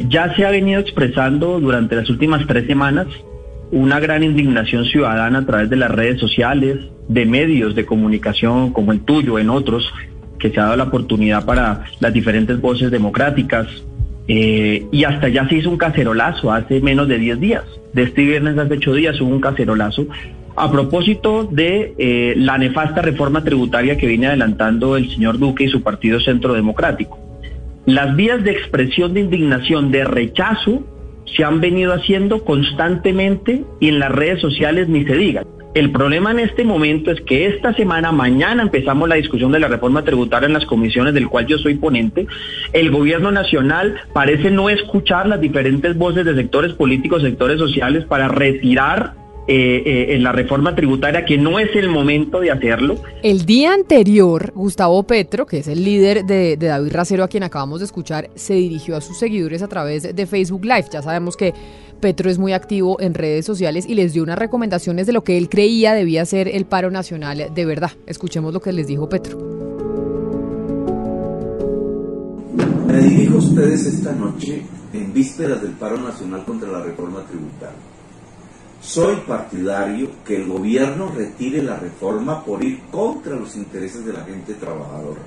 ya 0.09 0.35
se 0.35 0.45
ha 0.45 0.51
venido 0.51 0.81
expresando 0.81 1.61
durante 1.61 1.95
las 1.95 2.09
últimas 2.11 2.47
tres 2.47 2.67
semanas 2.67 3.07
una 3.71 4.01
gran 4.01 4.23
indignación 4.23 4.85
ciudadana 4.87 5.41
a 5.41 5.47
través 5.47 5.69
de 5.69 5.77
las 5.77 5.91
redes 5.91 6.19
sociales, 6.19 6.79
de 7.09 7.27
medios 7.27 7.75
de 7.75 7.87
comunicación 7.87 8.73
como 8.73 8.93
el 8.93 9.01
tuyo, 9.01 9.39
en 9.39 9.51
otros, 9.51 9.93
que 10.39 10.51
se 10.51 10.61
ha 10.61 10.65
dado 10.65 10.77
la 10.77 10.85
oportunidad 10.85 11.45
para 11.45 11.85
las 12.01 12.13
diferentes 12.13 12.61
voces 12.61 12.91
democráticas. 12.91 13.67
Eh, 14.31 14.87
y 14.93 15.05
hasta 15.05 15.29
ya 15.29 15.49
se 15.49 15.57
hizo 15.57 15.71
un 15.71 15.79
cacerolazo 15.79 16.53
hace 16.53 16.81
menos 16.81 17.09
de 17.09 17.19
10 17.19 17.41
días. 17.41 17.65
De 17.95 18.03
este 18.03 18.23
viernes 18.25 18.59
hace 18.59 18.75
8 18.75 18.93
días 18.95 19.21
hubo 19.21 19.31
un 19.31 19.41
cacerolazo 19.41 20.07
a 20.59 20.71
propósito 20.71 21.45
de 21.45 21.95
eh, 21.99 22.35
la 22.37 22.59
nefasta 22.59 23.01
reforma 23.01 23.45
tributaria 23.45 23.97
que 23.97 24.07
viene 24.07 24.27
adelantando 24.27 24.97
el 24.97 25.09
señor 25.11 25.39
Duque 25.39 25.65
y 25.65 25.69
su 25.69 25.83
partido 25.83 26.21
Centro 26.21 26.53
Democrático. 26.53 27.19
Las 27.87 28.15
vías 28.17 28.43
de 28.43 28.51
expresión 28.51 29.15
de 29.15 29.21
indignación, 29.21 29.91
de 29.91 30.05
rechazo, 30.05 30.85
se 31.37 31.45
han 31.45 31.61
venido 31.61 31.93
haciendo 31.93 32.45
constantemente 32.45 33.65
y 33.81 33.89
en 33.89 33.99
las 33.99 34.11
redes 34.11 34.41
sociales 34.41 34.89
ni 34.89 35.05
se 35.05 35.15
digan. 35.15 35.47
El 35.79 35.93
problema 35.93 36.33
en 36.33 36.41
este 36.41 36.65
momento 36.65 37.13
es 37.13 37.21
que 37.21 37.47
esta 37.47 37.73
semana, 37.73 38.11
mañana 38.11 38.65
empezamos 38.65 39.09
la 39.09 39.15
discusión 39.15 39.53
de 39.53 39.61
la 39.61 39.69
reforma 39.69 40.03
tributaria 40.03 40.49
en 40.49 40.53
las 40.53 40.67
comisiones 40.67 41.15
del 41.15 41.29
cual 41.29 41.47
yo 41.47 41.57
soy 41.57 41.77
ponente. 41.77 42.27
El 42.73 42.91
gobierno 42.91 43.31
nacional 43.31 43.95
parece 44.13 44.51
no 44.51 44.71
escuchar 44.71 45.29
las 45.29 45.41
diferentes 45.41 45.97
voces 45.97 46.25
de 46.25 46.35
sectores 46.35 46.73
políticos, 46.73 47.23
sectores 47.23 47.61
sociales 47.61 48.05
para 48.07 48.27
retirar 48.27 49.15
eh, 49.51 49.83
eh, 49.87 50.15
en 50.15 50.23
la 50.23 50.33
reforma 50.33 50.75
tributaria, 50.75 51.25
que 51.25 51.39
no 51.39 51.59
es 51.59 51.75
el 51.75 51.89
momento 51.89 52.41
de 52.41 52.51
hacerlo. 52.51 52.97
El 53.23 53.47
día 53.47 53.73
anterior, 53.73 54.53
Gustavo 54.55 55.03
Petro, 55.05 55.47
que 55.47 55.61
es 55.61 55.69
el 55.69 55.83
líder 55.83 56.27
de, 56.27 56.59
de, 56.59 56.67
David 56.67 56.93
Racero, 56.93 57.25
a 57.25 57.29
quien 57.29 57.43
acabamos 57.43 57.81
de 57.81 57.87
escuchar, 57.87 58.29
se 58.35 58.53
dirigió 58.53 58.95
a 58.95 59.01
sus 59.01 59.19
seguidores 59.19 59.63
a 59.63 59.69
través 59.69 60.15
de 60.15 60.27
Facebook 60.27 60.67
Live. 60.67 60.87
Ya 60.93 61.01
sabemos 61.01 61.35
que 61.35 61.55
Petro 61.99 62.29
es 62.29 62.39
muy 62.39 62.53
activo 62.53 63.01
en 63.01 63.15
redes 63.15 63.47
sociales 63.47 63.87
y 63.89 63.95
les 63.95 64.13
dio 64.13 64.23
unas 64.23 64.39
recomendaciones 64.39 65.07
de 65.07 65.15
lo 65.15 65.25
que 65.25 65.39
él 65.39 65.49
creía 65.49 65.95
debía 65.95 66.27
ser 66.27 66.49
el 66.49 66.67
paro 66.67 66.91
nacional 66.91 67.51
de 67.55 67.65
verdad. 67.65 67.93
Escuchemos 68.07 68.53
lo 68.53 68.61
que 68.61 68.73
les 68.73 68.87
dijo 68.87 69.09
Petro. 69.09 69.39
Me 72.87 73.03
dirijo 73.03 73.37
a 73.37 73.39
ustedes 73.39 73.87
esta 73.87 74.13
noche 74.13 74.63
en 74.93 75.13
vísperas 75.13 75.63
del 75.63 75.73
paro 75.73 75.97
nacional 75.97 76.45
contra 76.45 76.71
la 76.71 76.83
reforma 76.83 77.25
tributaria. 77.25 77.88
Soy 78.89 79.17
partidario 79.17 80.09
que 80.25 80.37
el 80.37 80.49
gobierno 80.49 81.13
retire 81.15 81.63
la 81.63 81.77
reforma 81.77 82.43
por 82.43 82.65
ir 82.65 82.85
contra 82.91 83.37
los 83.37 83.55
intereses 83.55 84.07
de 84.07 84.15
la 84.15 84.25
gente 84.25 84.55
trabajadora. 84.55 85.21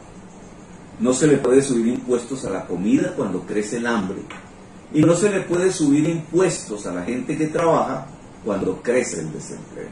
No 0.99 1.13
se 1.13 1.27
le 1.27 1.37
puede 1.37 1.61
subir 1.61 1.85
impuestos 1.85 2.43
a 2.45 2.49
la 2.49 2.65
comida 2.65 3.13
cuando 3.15 3.41
crece 3.41 3.77
el 3.77 3.85
hambre 3.85 4.17
y 4.91 5.01
no 5.01 5.15
se 5.15 5.29
le 5.29 5.41
puede 5.41 5.71
subir 5.71 6.09
impuestos 6.09 6.87
a 6.87 6.91
la 6.91 7.03
gente 7.03 7.37
que 7.37 7.49
trabaja 7.49 8.07
cuando 8.43 8.81
crece 8.81 9.19
el 9.19 9.31
desempleo. 9.31 9.89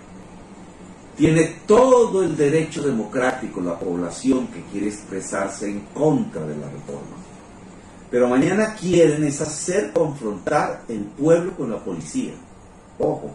Tiene 1.16 1.58
todo 1.68 2.24
el 2.24 2.36
derecho 2.36 2.82
democrático 2.82 3.62
la 3.62 3.78
población 3.78 4.48
que 4.48 4.64
quiere 4.72 4.88
expresarse 4.88 5.70
en 5.70 5.82
contra 5.94 6.42
de 6.42 6.58
la 6.58 6.72
reforma. 6.72 7.18
Pero 8.10 8.28
mañana 8.30 8.74
quieren 8.74 9.24
es 9.26 9.40
hacer 9.42 9.94
confrontar 9.94 10.86
el 10.88 11.02
pueblo 11.02 11.56
con 11.56 11.70
la 11.70 11.78
policía. 11.78 12.34
Ojo. 12.98 13.30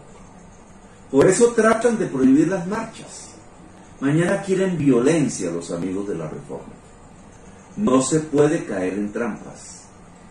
Por 1.11 1.26
eso 1.26 1.52
tratan 1.52 1.99
de 1.99 2.06
prohibir 2.06 2.49
las 2.49 2.66
marchas. 2.66 3.30
Mañana 4.00 4.42
quieren 4.42 4.76
violencia 4.76 5.50
los 5.50 5.70
amigos 5.70 6.08
de 6.08 6.16
la 6.16 6.28
reforma. 6.28 6.73
No 7.76 8.02
se 8.02 8.20
puede 8.20 8.64
caer 8.64 8.94
en 8.94 9.12
trampas. 9.12 9.84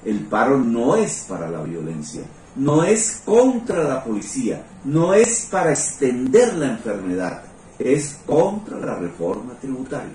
El 0.06 0.20
paro 0.20 0.58
no 0.60 0.96
es 0.96 1.26
para 1.30 1.50
la 1.50 1.62
violencia, 1.64 2.24
no 2.58 2.84
es 2.84 3.22
contra 3.24 3.84
la 3.84 4.04
policía, 4.04 4.64
no 4.84 5.14
es 5.14 5.48
para 5.50 5.72
extender 5.72 6.56
la 6.56 6.72
enfermedad, 6.72 7.44
es 7.80 8.20
contra 8.26 8.78
la 8.80 8.96
reforma 8.96 9.54
tributaria. 9.62 10.12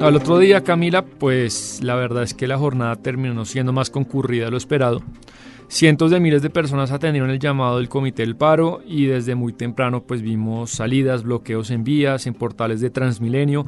Al 0.00 0.16
otro 0.16 0.38
día, 0.38 0.62
Camila, 0.62 1.02
pues 1.04 1.80
la 1.82 1.96
verdad 1.96 2.22
es 2.22 2.34
que 2.34 2.46
la 2.46 2.58
jornada 2.58 2.96
terminó 2.96 3.44
siendo 3.44 3.72
más 3.72 3.90
concurrida 3.90 4.46
de 4.46 4.50
lo 4.52 4.56
esperado. 4.56 5.02
Cientos 5.68 6.10
de 6.10 6.20
miles 6.20 6.42
de 6.42 6.50
personas 6.50 6.92
atendieron 6.92 7.30
el 7.30 7.38
llamado 7.38 7.78
del 7.78 7.88
Comité 7.88 8.22
del 8.22 8.36
Paro 8.36 8.82
y 8.86 9.06
desde 9.06 9.34
muy 9.34 9.52
temprano 9.52 10.02
pues 10.02 10.20
vimos 10.20 10.70
salidas, 10.70 11.22
bloqueos 11.22 11.70
en 11.70 11.82
vías, 11.82 12.26
en 12.26 12.34
portales 12.34 12.80
de 12.80 12.90
Transmilenio, 12.90 13.64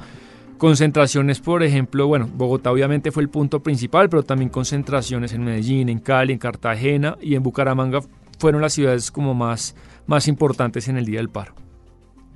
concentraciones, 0.59 1.41
por 1.41 1.63
ejemplo, 1.63 2.07
bueno, 2.07 2.29
Bogotá 2.33 2.71
obviamente 2.71 3.11
fue 3.11 3.23
el 3.23 3.31
punto 3.31 3.63
principal, 3.63 4.09
pero 4.11 4.23
también 4.23 4.51
concentraciones 4.51 5.33
en 5.33 5.45
Medellín, 5.45 5.89
en 5.89 5.99
Cali, 5.99 6.35
en 6.35 6.39
Cartagena 6.39 7.17
y 7.23 7.35
en 7.35 7.43
Bucaramanga 7.43 8.01
fueron 8.39 8.61
las 8.61 8.75
ciudades 8.75 9.11
como 9.11 9.33
más, 9.35 9.75
más 10.07 10.29
importantes 10.29 10.89
en 10.89 10.99
el 10.99 11.07
día 11.07 11.21
del 11.21 11.31
paro 11.31 11.64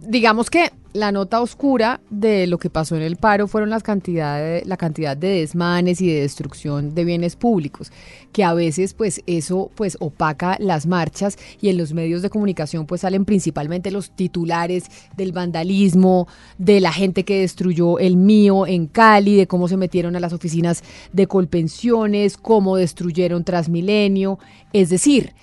digamos 0.00 0.50
que 0.50 0.70
la 0.92 1.12
nota 1.12 1.40
oscura 1.40 2.00
de 2.08 2.46
lo 2.46 2.58
que 2.58 2.70
pasó 2.70 2.96
en 2.96 3.02
el 3.02 3.16
paro 3.16 3.46
fueron 3.46 3.70
las 3.70 3.82
cantidades, 3.82 4.66
la 4.66 4.76
cantidad 4.76 5.16
de 5.16 5.40
desmanes 5.40 6.00
y 6.00 6.08
de 6.08 6.22
destrucción 6.22 6.94
de 6.94 7.04
bienes 7.04 7.36
públicos, 7.36 7.92
que 8.32 8.42
a 8.42 8.54
veces 8.54 8.94
pues 8.94 9.22
eso 9.26 9.70
pues 9.74 9.96
opaca 10.00 10.56
las 10.60 10.86
marchas 10.86 11.36
y 11.60 11.68
en 11.68 11.76
los 11.76 11.92
medios 11.92 12.22
de 12.22 12.30
comunicación 12.30 12.86
pues 12.86 13.02
salen 13.02 13.24
principalmente 13.24 13.90
los 13.90 14.10
titulares 14.10 14.86
del 15.16 15.32
vandalismo, 15.32 16.26
de 16.56 16.80
la 16.80 16.92
gente 16.92 17.24
que 17.24 17.40
destruyó 17.40 17.98
el 17.98 18.16
mío 18.16 18.66
en 18.66 18.86
Cali, 18.86 19.36
de 19.36 19.46
cómo 19.46 19.68
se 19.68 19.76
metieron 19.76 20.16
a 20.16 20.20
las 20.20 20.32
oficinas 20.32 20.82
de 21.12 21.26
colpensiones, 21.26 22.36
cómo 22.36 22.76
destruyeron 22.76 23.44
Transmilenio, 23.44 24.38
es 24.72 24.88
decir, 24.88 25.34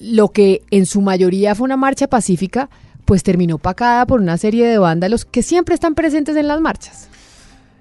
lo 0.00 0.30
que 0.30 0.62
en 0.70 0.86
su 0.86 1.00
mayoría 1.00 1.54
fue 1.54 1.64
una 1.64 1.76
marcha 1.76 2.08
pacífica, 2.08 2.70
pues 3.08 3.22
terminó 3.22 3.56
pacada 3.56 4.04
por 4.04 4.20
una 4.20 4.36
serie 4.36 4.66
de 4.66 4.76
vándalos 4.76 5.24
que 5.24 5.42
siempre 5.42 5.74
están 5.74 5.94
presentes 5.94 6.36
en 6.36 6.46
las 6.46 6.60
marchas. 6.60 7.08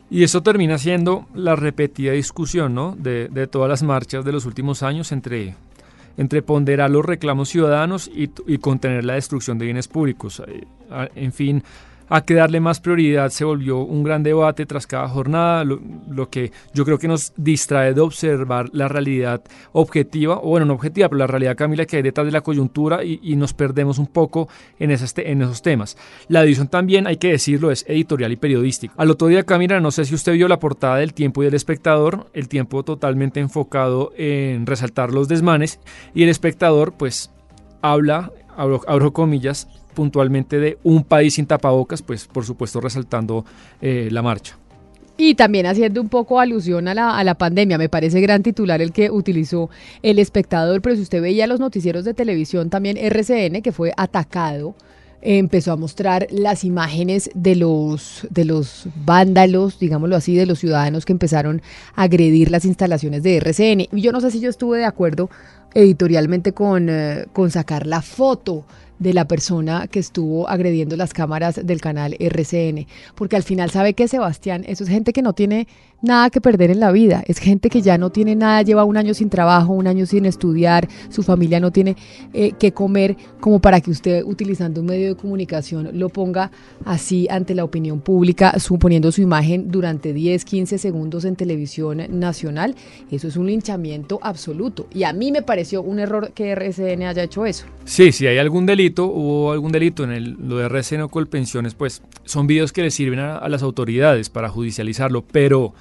Y 0.10 0.24
eso 0.24 0.42
termina 0.42 0.78
siendo 0.78 1.26
la 1.36 1.58
repetida 1.58 2.14
discusión 2.14 2.74
¿no? 2.74 2.96
de, 2.98 3.28
de 3.28 3.46
todas 3.46 3.68
las 3.68 3.84
marchas 3.84 4.24
de 4.24 4.32
los 4.32 4.46
últimos 4.46 4.84
años 4.84 5.12
entre, 5.12 5.56
entre 6.16 6.42
ponderar 6.42 6.90
los 6.90 7.06
reclamos 7.06 7.50
ciudadanos 7.50 8.08
y, 8.08 8.32
y 8.48 8.60
contener 8.60 9.04
la 9.04 9.16
destrucción 9.16 9.58
de 9.58 9.66
bienes 9.66 9.90
públicos. 9.90 10.42
Eh, 10.48 10.64
en 11.16 11.34
fin, 11.34 11.62
a 12.10 12.22
que 12.22 12.34
darle 12.34 12.60
más 12.60 12.80
prioridad 12.80 13.30
se 13.30 13.46
volvió 13.46 13.80
un 13.80 14.04
gran 14.04 14.24
debate 14.24 14.66
tras 14.66 14.88
cada 14.88 15.08
jornada, 15.08 15.64
lo, 15.64 16.30
que 16.30 16.52
yo 16.74 16.86
creo 16.86 16.98
que 16.98 17.08
nos 17.08 17.34
distrae 17.36 17.94
de 17.94 18.02
observar 18.02 18.70
la 18.74 18.88
realidad 18.88 19.42
objetiva, 19.74 20.38
o 20.38 20.50
bueno, 20.50 20.66
no 20.66 20.74
objetiva, 20.74 21.10
pero 21.10 21.20
la 21.20 21.28
realidad, 21.28 21.56
Camila, 21.56 21.86
que 21.86 21.98
hay 21.98 22.04
detrás 22.04 22.26
de 22.26 22.32
la 22.32 22.42
coyuntura 22.42 23.04
y, 23.04 23.38
nos 23.38 23.54
perdemos 23.54 24.00
un 24.00 24.08
poco 24.08 24.50
en, 24.80 24.90
esas 24.90 25.14
en 25.18 25.44
esos 25.44 25.62
temas. 25.62 25.96
La 26.28 26.44
edición 26.44 26.68
también, 26.68 27.06
hay 27.06 27.18
que 27.18 27.30
decirlo, 27.30 27.70
es 27.70 27.86
editorial 27.88 28.32
y 28.32 28.36
periodística. 28.36 28.94
Al 28.98 29.12
otro 29.12 29.28
día, 29.28 29.44
Camila, 29.44 29.80
no 29.80 29.92
sé 29.92 30.06
si 30.06 30.16
usted 30.16 30.34
vio 30.34 30.48
la 30.48 30.60
portada 30.60 30.98
del 30.98 31.14
Tiempo 31.14 31.44
y 31.44 31.46
del 31.46 31.54
Espectador, 31.54 32.32
el 32.34 32.48
Tiempo 32.48 32.82
totalmente 32.84 33.40
enfocado 33.40 34.12
en 34.18 34.66
resaltar 34.66 35.14
los 35.14 35.28
desmanes 35.28 35.80
y 36.16 36.24
el 36.24 36.30
Espectador, 36.30 36.94
pues, 36.94 37.32
habla, 37.82 38.32
abro 38.58 39.14
comillas, 39.14 39.68
puntualmente 39.94 40.60
de 40.60 40.78
un 40.84 41.04
país 41.04 41.36
sin 41.36 41.46
tapabocas, 41.46 42.02
pues 42.02 42.28
por 42.28 42.46
supuesto 42.46 42.82
resaltando 42.82 43.46
eh, 43.82 44.10
la 44.12 44.22
marcha. 44.22 44.58
Y 45.20 45.34
también 45.34 45.66
haciendo 45.66 46.00
un 46.00 46.10
poco 46.10 46.40
alusión 46.40 46.88
a 46.88 46.94
la, 46.94 47.18
a 47.18 47.24
la, 47.24 47.34
pandemia, 47.34 47.80
me 47.80 47.90
parece 47.90 48.22
gran 48.22 48.44
titular 48.44 48.82
el 48.84 48.92
que 48.92 49.10
utilizó 49.10 49.72
el 50.04 50.20
espectador, 50.20 50.82
pero 50.82 50.96
si 50.96 51.02
usted 51.02 51.22
veía 51.22 51.48
los 51.48 51.60
noticieros 51.60 52.06
de 52.06 52.14
televisión, 52.14 52.70
también 52.70 52.98
RCN, 52.98 53.64
que 53.64 53.72
fue 53.72 53.94
atacado, 53.98 54.76
empezó 55.22 55.72
a 55.72 55.76
mostrar 55.76 56.28
las 56.30 56.64
imágenes 56.64 57.30
de 57.34 57.56
los, 57.56 58.28
de 58.30 58.46
los 58.46 58.88
vándalos, 59.06 59.80
digámoslo 59.80 60.16
así, 60.16 60.36
de 60.36 60.46
los 60.46 60.60
ciudadanos 60.60 61.06
que 61.06 61.14
empezaron 61.14 61.62
a 61.96 62.04
agredir 62.04 62.52
las 62.52 62.66
instalaciones 62.66 63.24
de 63.24 63.38
RCN. 63.38 63.88
Y 63.92 64.02
yo 64.02 64.12
no 64.12 64.22
sé 64.22 64.32
si 64.32 64.40
yo 64.40 64.50
estuve 64.50 64.80
de 64.80 64.86
acuerdo 64.86 65.30
editorialmente 65.74 66.54
con, 66.54 66.90
eh, 66.90 67.26
con 67.34 67.52
sacar 67.52 67.88
la 67.88 68.02
foto 68.02 68.66
de 69.00 69.14
la 69.14 69.28
persona 69.28 69.88
que 69.88 70.00
estuvo 70.00 70.50
agrediendo 70.50 70.96
las 70.96 71.14
cámaras 71.14 71.60
del 71.64 71.82
canal 71.82 72.16
RCN. 72.20 72.88
Porque 73.16 73.36
al 73.36 73.44
final, 73.44 73.70
¿sabe 73.70 73.94
que 73.94 74.08
Sebastián? 74.08 74.64
Eso 74.68 74.84
es 74.84 74.90
gente 74.90 75.14
que 75.14 75.22
no 75.22 75.34
tiene 75.34 75.68
nada 76.02 76.30
que 76.30 76.42
perder 76.42 76.72
en 76.72 76.80
la 76.80 76.92
vida. 76.92 77.24
Es 77.28 77.40
gente 77.40 77.70
que 77.70 77.82
ya 77.82 77.98
no 77.98 78.12
tiene 78.12 78.36
nada, 78.36 78.62
lleva 78.62 78.84
un 78.84 78.98
año 78.98 79.14
sin 79.14 79.30
trabajo, 79.30 79.74
un 79.74 79.88
año 79.88 80.06
sin 80.06 80.26
estudiar, 80.26 80.88
su 81.10 81.24
familia 81.24 81.60
no 81.60 81.72
tiene 81.72 81.96
eh, 82.34 82.52
que 82.60 82.72
comer, 82.72 83.18
como 83.40 83.60
para 83.60 83.82
que 83.82 83.92
usted, 83.92 84.24
utilizando 84.24 84.82
un 84.82 84.88
medio 84.88 85.08
de 85.08 85.16
comunicación, 85.16 85.90
lo 85.94 86.10
ponga 86.10 86.52
así 86.86 87.28
ante 87.30 87.56
la 87.56 87.64
opinión 87.64 88.00
pública, 88.00 88.60
suponiendo 88.60 89.12
su 89.12 89.22
imagen 89.22 89.72
durante 89.72 90.14
10, 90.14 90.46
15 90.46 90.78
segundos 90.78 91.26
en 91.26 91.36
televisión 91.36 92.02
nacional. 92.10 92.76
Eso 93.12 93.28
es 93.28 93.36
un 93.36 93.48
linchamiento 93.48 94.20
absoluto. 94.22 94.88
Y 94.94 95.04
a 95.04 95.14
mí 95.14 95.32
me 95.32 95.42
pareció 95.42 95.82
un 95.82 96.00
error 96.00 96.32
que 96.34 96.52
RCN 96.52 97.04
haya 97.04 97.24
hecho 97.24 97.46
eso. 97.46 97.66
Sí, 97.86 98.12
si 98.12 98.28
hay 98.28 98.38
algún 98.38 98.66
delito 98.66 98.87
hubo 98.96 99.52
algún 99.52 99.72
delito 99.72 100.04
en 100.04 100.12
el, 100.12 100.38
lo 100.40 100.58
de 100.58 100.66
RCN 100.66 101.02
o 101.02 101.10
Colpensiones, 101.10 101.76
pues 101.76 102.02
son 102.26 102.48
videos 102.48 102.72
que 102.72 102.82
le 102.82 102.92
sirven 102.92 103.20
a, 103.20 103.48
las 103.48 103.64
autoridades 103.64 104.30
para 104.30 104.50
judicializarlo, 104.50 105.24
pero... 105.24 105.74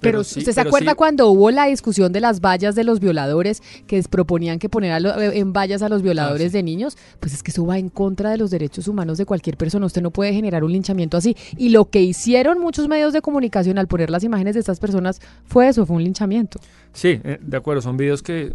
Pero, 0.00 0.22
¿usted 0.22 0.50
se 0.50 0.60
acuerda 0.60 0.96
cuando 0.96 1.28
hubo 1.28 1.52
la 1.52 1.66
discusión 1.66 2.12
de 2.12 2.20
las 2.20 2.40
vallas 2.40 2.74
de 2.74 2.82
los 2.82 2.98
violadores 2.98 3.62
que 3.86 4.02
proponían 4.02 4.58
que 4.58 4.68
poner 4.68 5.00
en 5.32 5.52
vallas 5.52 5.80
a 5.80 5.88
los 5.88 6.02
violadores 6.02 6.48
ah, 6.48 6.56
de 6.56 6.62
niños? 6.64 6.98
Pues 7.20 7.32
es 7.32 7.44
que 7.44 7.52
eso 7.52 7.64
va 7.64 7.78
en 7.78 7.88
contra 7.88 8.30
de 8.30 8.36
los 8.36 8.50
derechos 8.50 8.88
humanos 8.88 9.16
de 9.16 9.26
cualquier 9.26 9.56
persona. 9.56 9.86
Usted 9.86 10.02
no 10.02 10.10
puede 10.10 10.32
generar 10.32 10.64
un 10.64 10.72
linchamiento 10.72 11.16
así. 11.16 11.36
Y 11.56 11.68
lo 11.68 11.88
que 11.88 12.02
hicieron 12.02 12.58
muchos 12.58 12.88
medios 12.88 13.12
de 13.12 13.22
comunicación 13.22 13.78
al 13.78 13.86
poner 13.86 14.10
las 14.10 14.24
imágenes 14.24 14.54
de 14.54 14.60
estas 14.60 14.80
personas 14.80 15.20
fue 15.44 15.68
eso, 15.68 15.86
fue 15.86 15.94
un 15.94 16.02
linchamiento. 16.02 16.58
Sí, 16.92 17.20
eh, 17.22 17.38
de 17.40 17.56
acuerdo, 17.56 17.80
son 17.80 17.96
videos 17.96 18.24
que 18.24 18.54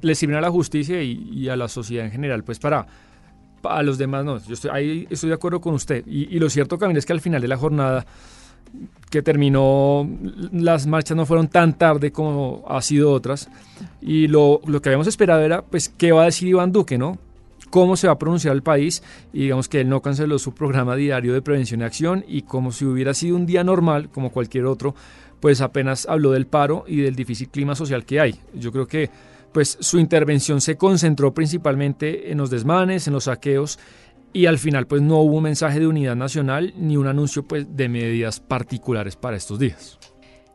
le 0.00 0.14
sirven 0.14 0.36
a 0.36 0.40
la 0.40 0.52
justicia 0.52 1.02
y 1.02 1.48
a 1.48 1.56
la 1.56 1.66
sociedad 1.66 2.06
en 2.06 2.12
general, 2.12 2.44
pues 2.44 2.60
para 2.60 2.86
a 3.66 3.82
los 3.82 3.98
demás 3.98 4.24
no. 4.24 4.38
Yo 4.38 4.54
estoy, 4.54 4.70
ahí 4.72 5.06
estoy 5.10 5.28
de 5.28 5.34
acuerdo 5.34 5.60
con 5.60 5.74
usted. 5.74 6.04
Y, 6.06 6.38
lo 6.38 6.50
cierto, 6.50 6.78
Camila, 6.78 6.98
es 6.98 7.06
que 7.06 7.12
al 7.12 7.20
final 7.20 7.40
de 7.40 7.48
la 7.48 7.56
jornada 7.56 8.06
que 9.10 9.22
terminó, 9.22 10.08
las 10.52 10.86
marchas 10.86 11.16
no 11.16 11.26
fueron 11.26 11.48
tan 11.48 11.78
tarde 11.78 12.10
como 12.10 12.64
ha 12.68 12.82
sido 12.82 13.12
otras. 13.12 13.48
Y 14.00 14.26
lo, 14.28 14.60
lo 14.66 14.82
que 14.82 14.88
habíamos 14.88 15.06
esperado 15.06 15.42
era, 15.42 15.62
pues, 15.62 15.88
qué 15.88 16.12
va 16.12 16.22
a 16.22 16.26
decir 16.26 16.48
Iván 16.48 16.72
Duque, 16.72 16.98
¿no? 16.98 17.18
cómo 17.70 17.96
se 17.96 18.06
va 18.06 18.12
a 18.12 18.18
pronunciar 18.20 18.54
el 18.54 18.62
país 18.62 19.02
y 19.32 19.40
digamos 19.40 19.68
que 19.68 19.80
él 19.80 19.88
no 19.88 20.00
canceló 20.00 20.38
su 20.38 20.54
programa 20.54 20.94
diario 20.94 21.34
de 21.34 21.42
prevención 21.42 21.80
y 21.80 21.82
acción 21.82 22.24
y 22.28 22.42
como 22.42 22.70
si 22.70 22.84
hubiera 22.84 23.14
sido 23.14 23.34
un 23.34 23.46
día 23.46 23.64
normal 23.64 24.10
como 24.10 24.30
cualquier 24.30 24.66
otro, 24.66 24.94
pues 25.40 25.60
apenas 25.60 26.06
habló 26.08 26.30
del 26.30 26.46
paro 26.46 26.84
y 26.86 26.98
del 26.98 27.16
difícil 27.16 27.48
clima 27.48 27.74
social 27.74 28.04
que 28.04 28.20
hay. 28.20 28.38
Yo 28.54 28.70
creo 28.70 28.86
que 28.86 29.10
pues 29.54 29.78
su 29.80 30.00
intervención 30.00 30.60
se 30.60 30.76
concentró 30.76 31.32
principalmente 31.32 32.32
en 32.32 32.38
los 32.38 32.50
desmanes, 32.50 33.06
en 33.06 33.14
los 33.14 33.24
saqueos 33.24 33.78
y 34.32 34.46
al 34.46 34.58
final 34.58 34.88
pues 34.88 35.00
no 35.00 35.20
hubo 35.20 35.36
un 35.36 35.44
mensaje 35.44 35.78
de 35.78 35.86
unidad 35.86 36.16
nacional 36.16 36.74
ni 36.76 36.96
un 36.96 37.06
anuncio 37.06 37.44
pues 37.44 37.64
de 37.74 37.88
medidas 37.88 38.40
particulares 38.40 39.14
para 39.14 39.36
estos 39.36 39.60
días. 39.60 39.98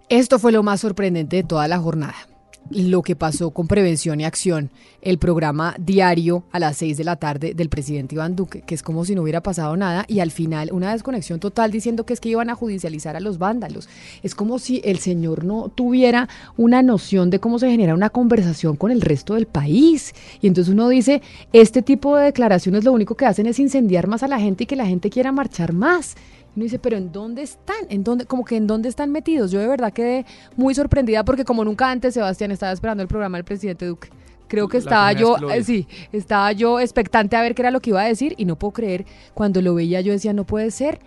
Esto 0.09 0.37
fue 0.37 0.51
lo 0.51 0.63
más 0.63 0.81
sorprendente 0.81 1.37
de 1.37 1.43
toda 1.43 1.67
la 1.67 1.79
jornada 1.79 2.28
lo 2.69 3.01
que 3.01 3.15
pasó 3.15 3.49
con 3.51 3.67
Prevención 3.67 4.21
y 4.21 4.25
Acción, 4.25 4.69
el 5.01 5.17
programa 5.17 5.75
diario 5.79 6.43
a 6.51 6.59
las 6.59 6.77
6 6.77 6.97
de 6.97 7.03
la 7.03 7.15
tarde 7.15 7.53
del 7.53 7.69
presidente 7.69 8.15
Iván 8.15 8.35
Duque, 8.35 8.61
que 8.61 8.75
es 8.75 8.83
como 8.83 9.05
si 9.05 9.15
no 9.15 9.23
hubiera 9.23 9.41
pasado 9.41 9.75
nada, 9.75 10.05
y 10.07 10.19
al 10.19 10.31
final 10.31 10.69
una 10.71 10.91
desconexión 10.91 11.39
total 11.39 11.71
diciendo 11.71 12.05
que 12.05 12.13
es 12.13 12.19
que 12.19 12.29
iban 12.29 12.49
a 12.49 12.55
judicializar 12.55 13.15
a 13.15 13.19
los 13.19 13.37
vándalos. 13.37 13.89
Es 14.23 14.35
como 14.35 14.59
si 14.59 14.81
el 14.83 14.99
señor 14.99 15.45
no 15.45 15.69
tuviera 15.69 16.29
una 16.57 16.83
noción 16.83 17.29
de 17.29 17.39
cómo 17.39 17.59
se 17.59 17.69
genera 17.69 17.95
una 17.95 18.09
conversación 18.09 18.75
con 18.75 18.91
el 18.91 19.01
resto 19.01 19.35
del 19.35 19.47
país. 19.47 20.13
Y 20.41 20.47
entonces 20.47 20.71
uno 20.71 20.89
dice, 20.89 21.21
este 21.53 21.81
tipo 21.81 22.15
de 22.17 22.25
declaraciones 22.25 22.83
lo 22.83 22.91
único 22.91 23.15
que 23.15 23.25
hacen 23.25 23.47
es 23.47 23.59
incendiar 23.59 24.07
más 24.07 24.23
a 24.23 24.27
la 24.27 24.39
gente 24.39 24.65
y 24.65 24.67
que 24.67 24.75
la 24.75 24.85
gente 24.85 25.09
quiera 25.09 25.31
marchar 25.31 25.73
más 25.73 26.15
uno 26.55 26.63
dice, 26.63 26.79
pero 26.79 26.97
¿en 26.97 27.11
dónde 27.11 27.41
están? 27.41 27.77
¿En 27.89 28.03
dónde, 28.03 28.25
como 28.25 28.43
que 28.43 28.55
en 28.57 28.67
dónde 28.67 28.89
están 28.89 29.11
metidos? 29.11 29.51
Yo 29.51 29.59
de 29.59 29.67
verdad 29.67 29.93
quedé 29.93 30.25
muy 30.55 30.73
sorprendida 30.73 31.23
porque 31.23 31.45
como 31.45 31.63
nunca 31.63 31.89
antes 31.89 32.13
Sebastián 32.13 32.51
estaba 32.51 32.71
esperando 32.71 33.01
el 33.01 33.07
programa 33.07 33.37
del 33.37 33.45
presidente 33.45 33.85
Duque. 33.85 34.09
Creo 34.47 34.67
que 34.67 34.77
estaba 34.77 35.13
yo, 35.13 35.37
sí, 35.63 35.87
estaba 36.11 36.51
yo 36.53 36.79
expectante 36.79 37.35
a 37.35 37.41
ver 37.41 37.53
qué 37.53 37.61
era 37.61 37.69
lo 37.69 37.81
que 37.81 37.91
iba 37.91 38.01
a 38.01 38.05
decir 38.05 38.33
y 38.35 38.45
no 38.45 38.57
puedo 38.57 38.73
creer, 38.73 39.05
cuando 39.35 39.61
lo 39.61 39.75
veía 39.75 40.01
yo 40.01 40.11
decía, 40.11 40.33
no 40.33 40.43
puede 40.43 40.71
ser 40.71 40.99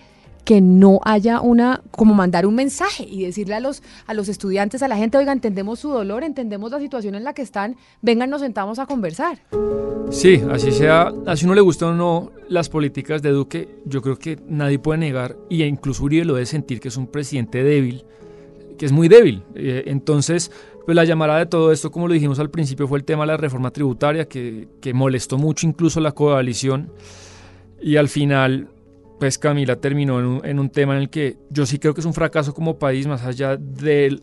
que 0.45 0.61
no 0.61 1.01
haya 1.05 1.41
una, 1.41 1.83
como 1.91 2.15
mandar 2.15 2.47
un 2.47 2.55
mensaje 2.55 3.07
y 3.09 3.25
decirle 3.25 3.55
a 3.55 3.61
los, 3.61 3.83
a 4.07 4.15
los 4.15 4.29
estudiantes, 4.29 4.83
a 4.83 4.89
la 4.89 4.97
gente, 4.97 5.17
oiga, 5.17 5.33
entendemos 5.33 5.81
su 5.81 5.91
dolor, 5.91 6.25
entendemos 6.25 6.71
la 6.73 6.81
situación 6.81 7.15
en 7.15 7.25
la 7.25 7.33
que 7.33 7.43
están, 7.43 7.77
vengan, 8.01 8.31
nos 8.31 8.41
sentamos 8.41 8.79
a 8.79 8.87
conversar. 8.87 9.39
Sí, 10.11 10.43
así 10.51 10.73
sea, 10.73 11.13
así 11.27 11.47
no 11.47 11.55
le 11.55 11.61
gustan 11.61 11.91
o 11.91 11.95
no 11.95 12.33
las 12.49 12.69
políticas 12.69 13.23
de 13.23 13.31
Duque, 13.31 13.69
yo 13.87 14.03
creo 14.03 14.19
que 14.19 14.39
nadie 14.49 14.79
puede 14.79 14.99
negar, 14.99 15.37
y 15.49 15.63
incluso 15.63 16.05
Uribe 16.05 16.25
lo 16.25 16.35
debe 16.35 16.47
sentir, 16.47 16.81
que 16.81 16.89
es 16.89 16.97
un 16.97 17.07
presidente 17.07 17.63
débil, 17.63 18.05
que 18.77 18.87
es 18.87 18.93
muy 18.93 19.09
débil. 19.09 19.45
Eh, 19.55 19.85
entonces, 19.87 20.51
pues 20.85 20.97
la 20.97 21.05
llamada 21.05 21.39
de 21.39 21.47
todo 21.47 21.71
esto, 21.71 21.93
como 21.93 22.09
lo 22.09 22.15
dijimos 22.15 22.41
al 22.41 22.51
principio, 22.51 22.89
fue 22.89 22.99
el 22.99 23.05
tema 23.05 23.23
de 23.23 23.29
la 23.29 23.37
reforma 23.37 23.71
tributaria, 23.71 24.27
que, 24.27 24.69
que 24.81 24.93
molestó 24.93 25.39
mucho 25.39 25.67
incluso 25.67 26.01
la 26.01 26.13
coalición, 26.13 26.91
y 27.81 27.97
al 27.97 28.09
final 28.09 28.69
pues 29.23 29.39
Camila 29.39 29.77
terminó 29.77 30.43
en 30.43 30.59
un, 30.59 30.69
tema 30.69 30.97
en 30.97 31.03
el 31.03 31.09
que 31.09 31.37
yo 31.49 31.65
sí 31.65 31.79
creo 31.79 31.95
que 31.95 32.01
es 32.01 32.07
un 32.07 32.13
fracaso 32.13 32.53
como 32.53 32.81
país, 32.81 33.07
más 33.07 33.23
allá 33.23 33.57
de, 33.57 34.21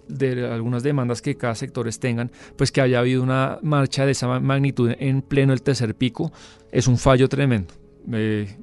algunas 0.51 0.83
demandas 0.83 1.21
que 1.21 1.37
cada 1.37 1.55
sectores 1.55 2.01
tengan, 2.01 2.33
pues 2.57 2.69
que 2.69 2.81
haya 2.81 2.99
habido 2.99 3.23
una 3.23 3.59
marcha 3.61 4.05
de 4.05 4.11
esa 4.11 4.41
magnitud 4.41 4.91
en 4.99 5.21
pleno 5.21 5.53
el 5.53 5.61
tercer 5.61 5.95
pico, 5.95 6.33
es 6.69 6.85
un 6.85 6.97
fallo 6.97 7.29
tremendo, 7.29 7.73
eh, 8.11 8.57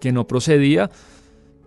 que 0.00 0.10
no 0.10 0.26
procedía, 0.26 0.90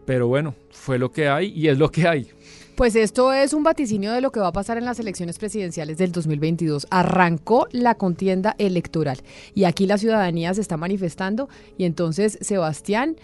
pero 0.06 0.28
bueno, 0.28 0.54
fue 0.70 1.00
lo 1.00 1.10
que 1.10 1.30
hay 1.30 1.54
y 1.56 1.70
es 1.70 1.78
lo 1.78 1.90
que 1.90 2.10
hay. 2.10 2.28
Pues 2.76 2.94
esto 2.98 3.32
es 3.32 3.54
un 3.54 3.64
vaticinio 3.64 4.12
de 4.12 4.20
lo 4.20 4.34
que 4.34 4.42
va 4.42 4.48
a 4.48 4.52
pasar 4.52 4.78
en 4.78 4.84
las 4.84 5.00
elecciones 5.00 5.40
presidenciales 5.40 5.98
del 5.98 6.12
2022. 6.12 6.88
Arrancó 6.90 7.70
la 7.72 7.96
contienda 7.96 8.54
electoral 8.58 9.20
y 9.56 9.64
aquí 9.64 9.86
la 9.88 9.98
ciudadanía 9.98 10.54
se 10.54 10.60
está 10.60 10.76
manifestando 10.76 11.48
y 11.78 11.86
entonces 11.86 12.38
Sebastián 12.42 13.16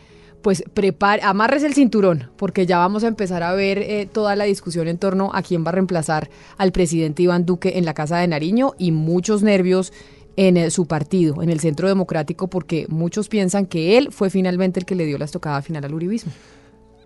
pues 0.43 0.63
prepare, 0.73 1.23
amarres 1.23 1.63
el 1.63 1.73
cinturón, 1.73 2.29
porque 2.37 2.67
ya 2.67 2.77
vamos 2.77 3.03
a 3.03 3.07
empezar 3.07 3.41
a 3.41 3.53
ver 3.53 3.79
eh, 3.79 4.07
toda 4.11 4.35
la 4.35 4.43
discusión 4.43 4.87
en 4.87 4.99
torno 4.99 5.31
a 5.33 5.41
quién 5.41 5.65
va 5.65 5.69
a 5.69 5.71
reemplazar 5.71 6.29
al 6.57 6.71
presidente 6.71 7.23
Iván 7.23 7.47
Duque 7.47 7.79
en 7.79 7.85
la 7.85 7.95
Casa 7.95 8.17
de 8.17 8.27
Nariño 8.27 8.73
y 8.77 8.91
muchos 8.91 9.41
nervios 9.41 9.91
en 10.35 10.57
eh, 10.57 10.69
su 10.69 10.85
partido, 10.85 11.41
en 11.41 11.49
el 11.49 11.59
Centro 11.59 11.87
Democrático, 11.87 12.47
porque 12.49 12.85
muchos 12.89 13.29
piensan 13.29 13.65
que 13.65 13.97
él 13.97 14.09
fue 14.11 14.29
finalmente 14.29 14.79
el 14.79 14.85
que 14.85 14.95
le 14.95 15.05
dio 15.05 15.17
la 15.17 15.25
estocada 15.25 15.61
final 15.61 15.85
al 15.85 15.93
uribismo. 15.93 16.31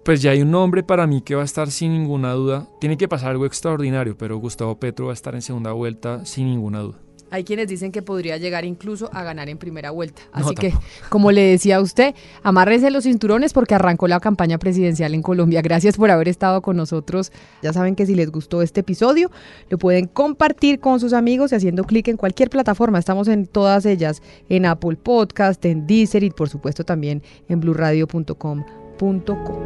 Pues 0.03 0.21
ya 0.21 0.31
hay 0.31 0.41
un 0.41 0.51
nombre 0.51 0.83
para 0.83 1.05
mí 1.05 1.21
que 1.21 1.35
va 1.35 1.41
a 1.43 1.45
estar 1.45 1.69
sin 1.69 1.91
ninguna 1.91 2.31
duda. 2.31 2.67
Tiene 2.79 2.97
que 2.97 3.07
pasar 3.07 3.31
algo 3.31 3.45
extraordinario, 3.45 4.17
pero 4.17 4.37
Gustavo 4.37 4.79
Petro 4.79 5.07
va 5.07 5.11
a 5.11 5.13
estar 5.13 5.35
en 5.35 5.41
segunda 5.41 5.73
vuelta 5.73 6.25
sin 6.25 6.47
ninguna 6.47 6.79
duda. 6.79 7.06
Hay 7.29 7.43
quienes 7.43 7.67
dicen 7.67 7.91
que 7.91 8.01
podría 8.01 8.37
llegar 8.37 8.63
incluso 8.63 9.09
a 9.13 9.23
ganar 9.23 9.49
en 9.49 9.57
primera 9.57 9.91
vuelta. 9.91 10.21
Así 10.31 10.55
que, 10.55 10.73
como 11.09 11.31
le 11.31 11.41
decía 11.41 11.77
a 11.77 11.81
usted, 11.81 12.15
amárrese 12.41 12.89
los 12.89 13.03
cinturones 13.03 13.53
porque 13.53 13.75
arrancó 13.75 14.07
la 14.07 14.19
campaña 14.19 14.57
presidencial 14.57 15.13
en 15.13 15.21
Colombia. 15.21 15.61
Gracias 15.61 15.97
por 15.97 16.09
haber 16.09 16.29
estado 16.29 16.61
con 16.61 16.77
nosotros. 16.77 17.31
Ya 17.61 17.73
saben 17.73 17.95
que 17.95 18.05
si 18.05 18.15
les 18.15 18.31
gustó 18.31 18.61
este 18.61 18.79
episodio, 18.79 19.29
lo 19.69 19.77
pueden 19.77 20.07
compartir 20.07 20.79
con 20.79 20.99
sus 20.99 21.13
amigos 21.13 21.51
y 21.51 21.55
haciendo 21.55 21.83
clic 21.83 22.07
en 22.07 22.17
cualquier 22.17 22.49
plataforma. 22.49 22.99
Estamos 22.99 23.27
en 23.27 23.45
todas 23.45 23.85
ellas, 23.85 24.21
en 24.47 24.65
Apple 24.65 24.95
Podcast, 24.95 25.63
en 25.65 25.85
Deezer 25.85 26.23
y 26.23 26.29
por 26.29 26.49
supuesto 26.49 26.85
también 26.85 27.21
en 27.49 27.59
blueradio.com.co. 27.59 29.61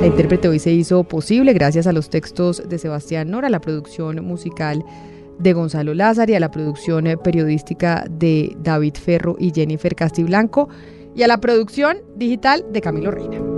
La 0.00 0.06
intérprete 0.06 0.48
hoy 0.48 0.58
se 0.58 0.72
hizo 0.72 1.04
posible 1.04 1.52
gracias 1.52 1.86
a 1.86 1.92
los 1.92 2.10
textos 2.10 2.68
de 2.68 2.78
Sebastián 2.78 3.30
Nora, 3.30 3.50
la 3.50 3.60
producción 3.60 4.24
musical 4.24 4.84
de 5.40 5.52
Gonzalo 5.52 5.94
Lázaro 5.94 6.32
y 6.32 6.34
a 6.34 6.40
la 6.40 6.50
producción 6.50 7.06
eh, 7.06 7.16
periodística 7.16 8.04
de 8.08 8.56
David 8.60 8.94
Ferro 8.94 9.36
y 9.38 9.52
Jennifer 9.52 9.94
Castiblanco 9.94 10.68
y 11.14 11.22
a 11.22 11.28
la 11.28 11.38
producción 11.38 11.98
digital 12.16 12.64
de 12.72 12.80
Camilo 12.80 13.10
Reina. 13.10 13.49